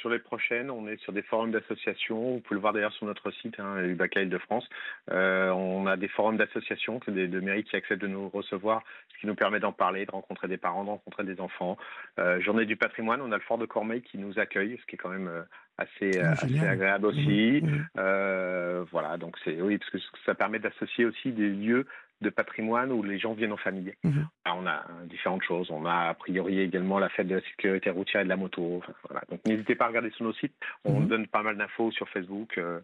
sur 0.00 0.10
les 0.10 0.18
prochaines, 0.18 0.70
on 0.70 0.88
est 0.88 0.96
sur 1.02 1.12
des 1.12 1.22
forums 1.22 1.50
d'associations. 1.50 2.34
Vous 2.34 2.40
pouvez 2.40 2.56
le 2.56 2.60
voir 2.60 2.72
d'ailleurs 2.72 2.92
sur 2.92 3.06
notre 3.06 3.30
site, 3.30 3.60
hein, 3.60 3.84
UBACA 3.84 4.22
Île-de-France. 4.22 4.68
Euh, 5.10 5.50
on 5.50 5.86
a 5.86 5.96
des 5.96 6.08
forums 6.08 6.36
d'associations, 6.36 7.00
des, 7.06 7.28
de 7.28 7.40
mairies 7.40 7.64
qui 7.64 7.76
acceptent 7.76 8.00
de 8.00 8.06
nous 8.08 8.28
recevoir, 8.30 8.82
ce 9.12 9.20
qui 9.20 9.26
nous 9.26 9.34
permet 9.34 9.60
d'en 9.60 9.72
parler, 9.72 10.06
de 10.06 10.10
rencontrer 10.10 10.48
des 10.48 10.56
parents, 10.56 10.84
de 10.84 10.90
rencontrer 10.90 11.24
des 11.24 11.40
enfants. 11.40 11.76
Euh, 12.18 12.40
Journée 12.40 12.64
du 12.64 12.76
patrimoine, 12.76 13.20
on 13.20 13.30
a 13.30 13.36
le 13.36 13.42
fort 13.42 13.58
de 13.58 13.66
Cormeil 13.66 14.02
qui 14.02 14.18
nous 14.18 14.38
accueille, 14.38 14.78
ce 14.80 14.86
qui 14.86 14.96
est 14.96 14.98
quand 14.98 15.10
même 15.10 15.28
euh, 15.28 15.42
assez, 15.76 16.18
ah, 16.18 16.32
assez 16.32 16.58
agréable 16.58 17.06
aussi. 17.06 17.62
Mmh, 17.62 18.00
mmh. 18.00 18.86
voilà, 18.90 19.18
donc 19.18 19.36
c'est 19.44 19.60
oui, 19.60 19.78
parce 19.78 19.90
que 19.90 19.98
ça 20.24 20.34
permet 20.34 20.58
d'associer 20.58 21.04
aussi 21.04 21.32
des 21.32 21.48
lieux 21.48 21.86
de 22.20 22.30
patrimoine 22.30 22.92
où 22.92 23.02
les 23.02 23.18
gens 23.18 23.32
viennent 23.32 23.52
en 23.52 23.56
famille. 23.56 23.92
Mhm. 24.04 24.28
on 24.46 24.66
a 24.66 24.84
différentes 25.06 25.42
choses. 25.42 25.70
On 25.70 25.86
a 25.86 26.08
a 26.10 26.14
priori 26.14 26.60
également 26.60 26.98
la 26.98 27.08
fête 27.08 27.28
de 27.28 27.36
la 27.36 27.40
sécurité 27.42 27.90
routière 27.90 28.22
et 28.22 28.24
de 28.24 28.28
la 28.28 28.36
moto. 28.36 28.82
Donc 29.30 29.40
n'hésitez 29.46 29.74
pas 29.74 29.86
à 29.86 29.88
regarder 29.88 30.10
sur 30.10 30.24
nos 30.24 30.32
sites. 30.34 30.54
On 30.84 31.00
mhm. 31.00 31.08
donne 31.08 31.26
pas 31.26 31.42
mal 31.42 31.56
d'infos 31.56 31.90
sur 31.92 32.08
Facebook. 32.08 32.58
Euh, 32.58 32.80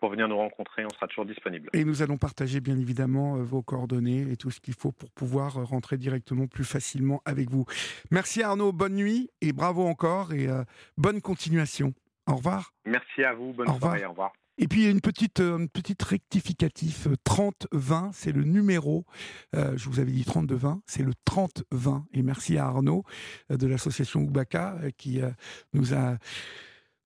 pour 0.00 0.10
venir 0.10 0.26
nous 0.26 0.36
rencontrer, 0.36 0.84
on 0.84 0.90
sera 0.90 1.06
toujours 1.06 1.26
disponible. 1.26 1.70
Et 1.72 1.84
nous 1.84 2.02
allons 2.02 2.16
partager 2.16 2.60
bien 2.60 2.76
évidemment 2.76 3.36
euh, 3.36 3.42
vos 3.42 3.62
coordonnées 3.62 4.22
et 4.32 4.36
tout 4.36 4.50
ce 4.50 4.60
qu'il 4.60 4.74
faut 4.74 4.90
pour 4.90 5.12
pouvoir 5.12 5.58
euh, 5.58 5.64
rentrer 5.64 5.96
directement 5.96 6.48
plus 6.48 6.64
facilement 6.64 7.22
avec 7.24 7.50
vous. 7.50 7.66
Merci 8.10 8.42
Arnaud, 8.42 8.72
bonne 8.72 8.96
nuit 8.96 9.30
et 9.40 9.52
bravo 9.52 9.86
encore 9.86 10.32
et 10.32 10.48
bonne 10.96 11.20
continuation. 11.20 11.94
Au 12.26 12.36
revoir. 12.36 12.72
Merci 12.84 13.22
à 13.22 13.32
vous, 13.32 13.52
bonne 13.52 13.68
soirée, 13.78 14.04
au 14.04 14.10
revoir. 14.10 14.32
Et 14.62 14.68
puis 14.68 14.88
une 14.88 15.00
petite, 15.00 15.40
euh, 15.40 15.58
une 15.58 15.68
petite 15.68 16.00
rectificatif, 16.04 17.08
30-20, 17.26 18.10
c'est 18.12 18.30
le 18.30 18.44
numéro, 18.44 19.04
euh, 19.56 19.76
je 19.76 19.88
vous 19.88 19.98
avais 19.98 20.12
dit 20.12 20.22
32-20, 20.22 20.78
c'est 20.86 21.02
le 21.02 21.10
30-20. 21.28 22.04
Et 22.12 22.22
merci 22.22 22.58
à 22.58 22.66
Arnaud 22.66 23.02
euh, 23.50 23.56
de 23.56 23.66
l'association 23.66 24.20
Oubaka 24.20 24.78
qui 24.96 25.20
nous 25.72 25.94
a 25.94 26.16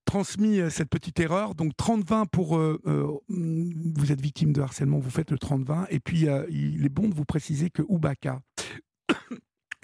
transmis 0.05 0.59
cette 0.69 0.89
petite 0.89 1.19
erreur. 1.19 1.55
Donc 1.55 1.71
30-20 1.79 2.27
pour 2.27 2.59
vous 2.59 4.11
êtes 4.11 4.21
victime 4.21 4.53
de 4.53 4.61
harcèlement, 4.61 4.99
vous 4.99 5.09
faites 5.09 5.31
le 5.31 5.37
30-20. 5.37 5.87
Et 5.89 5.99
puis 5.99 6.27
il 6.51 6.85
est 6.85 6.89
bon 6.89 7.09
de 7.09 7.15
vous 7.15 7.25
préciser 7.25 7.71
que 7.71 7.81
Oubaka 7.87 8.39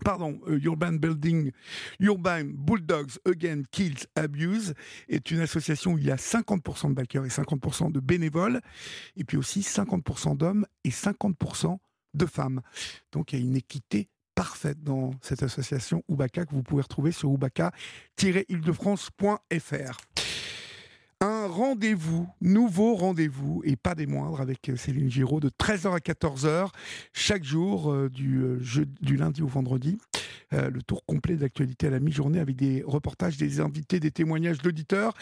pardon, 0.03 0.39
euh, 0.47 0.59
Urban 0.63 0.93
Building, 0.93 1.51
Urban 1.99 2.45
Bulldogs 2.45 3.19
Again 3.25 3.63
Kills 3.71 4.05
Abuse 4.15 4.73
est 5.07 5.31
une 5.31 5.39
association 5.39 5.93
où 5.93 5.97
il 5.97 6.05
y 6.05 6.11
a 6.11 6.17
50% 6.17 6.89
de 6.89 6.93
backers 6.93 7.25
et 7.25 7.29
50% 7.29 7.91
de 7.91 7.99
bénévoles, 7.99 8.61
et 9.15 9.23
puis 9.23 9.37
aussi 9.37 9.61
50% 9.61 10.37
d'hommes 10.37 10.67
et 10.83 10.89
50% 10.89 11.77
de 12.13 12.25
femmes. 12.25 12.61
Donc 13.11 13.33
il 13.33 13.39
y 13.39 13.41
a 13.41 13.45
une 13.45 13.55
équité 13.55 14.09
parfaite 14.35 14.83
dans 14.83 15.11
cette 15.21 15.43
association 15.43 16.03
Oubaka 16.07 16.45
que 16.45 16.53
vous 16.53 16.63
pouvez 16.63 16.81
retrouver 16.81 17.11
sur 17.11 17.29
oubaka-île-de-france.fr. 17.29 19.97
rendez-vous, 21.53 22.27
nouveau 22.41 22.95
rendez-vous, 22.95 23.61
et 23.63 23.75
pas 23.75 23.95
des 23.95 24.07
moindres, 24.07 24.41
avec 24.41 24.71
Céline 24.75 25.09
Giraud, 25.09 25.39
de 25.39 25.49
13h 25.49 25.95
à 25.95 25.99
14h, 25.99 26.69
chaque 27.13 27.43
jour, 27.43 28.09
du, 28.09 28.43
du 29.01 29.15
lundi 29.17 29.41
au 29.41 29.47
vendredi. 29.47 29.97
le 30.51 30.81
tour 30.81 31.05
complet 31.05 31.35
de 31.35 31.41
l'actualité 31.41 31.87
à 31.87 31.89
la 31.91 31.99
mi-journée 31.99 32.39
avec 32.39 32.55
des 32.55 32.83
reportages, 32.85 33.37
des 33.37 33.59
invités, 33.59 33.99
des 33.99 34.11
témoignages 34.11 34.59
d'auditeurs 34.59 35.13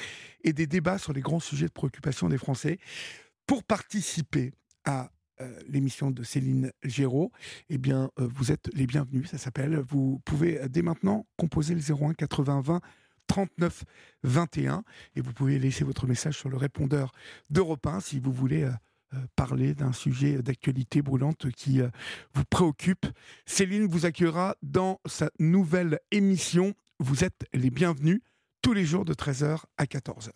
et 0.43 0.53
des 0.53 0.67
débats 0.67 0.97
sur 0.97 1.13
les 1.13 1.21
grands 1.21 1.39
sujets 1.39 1.67
de 1.67 1.71
préoccupation 1.71 2.29
des 2.29 2.37
Français. 2.37 2.79
Pour 3.45 3.63
participer 3.63 4.53
à 4.85 5.11
euh, 5.41 5.59
l'émission 5.67 6.11
de 6.11 6.23
Céline 6.23 6.71
Géraud, 6.83 7.31
eh 7.69 7.77
bien, 7.77 8.11
euh, 8.19 8.27
vous 8.33 8.51
êtes 8.51 8.69
les 8.73 8.85
bienvenus, 8.85 9.29
ça 9.29 9.37
s'appelle. 9.37 9.83
Vous 9.89 10.21
pouvez 10.25 10.61
euh, 10.61 10.67
dès 10.67 10.81
maintenant 10.81 11.25
composer 11.37 11.73
le 11.73 11.81
01 11.81 12.13
80 12.13 12.61
20 12.61 12.81
39 13.31 13.85
21 14.23 14.83
et 15.15 15.21
vous 15.21 15.31
pouvez 15.31 15.57
laisser 15.57 15.85
votre 15.85 16.05
message 16.05 16.37
sur 16.37 16.49
le 16.49 16.57
répondeur 16.57 17.13
d'Europe 17.49 17.87
1 17.87 18.01
si 18.01 18.19
vous 18.19 18.33
voulez 18.33 18.69
parler 19.37 19.73
d'un 19.73 19.93
sujet 19.93 20.41
d'actualité 20.41 21.01
brûlante 21.01 21.49
qui 21.51 21.79
vous 22.33 22.43
préoccupe. 22.49 23.05
Céline 23.45 23.87
vous 23.87 24.05
accueillera 24.05 24.57
dans 24.61 24.99
sa 25.05 25.29
nouvelle 25.39 25.99
émission. 26.11 26.73
Vous 26.99 27.23
êtes 27.23 27.45
les 27.53 27.69
bienvenus 27.69 28.19
tous 28.61 28.73
les 28.73 28.83
jours 28.83 29.05
de 29.05 29.13
13h 29.13 29.63
à 29.77 29.85
14h. 29.85 30.31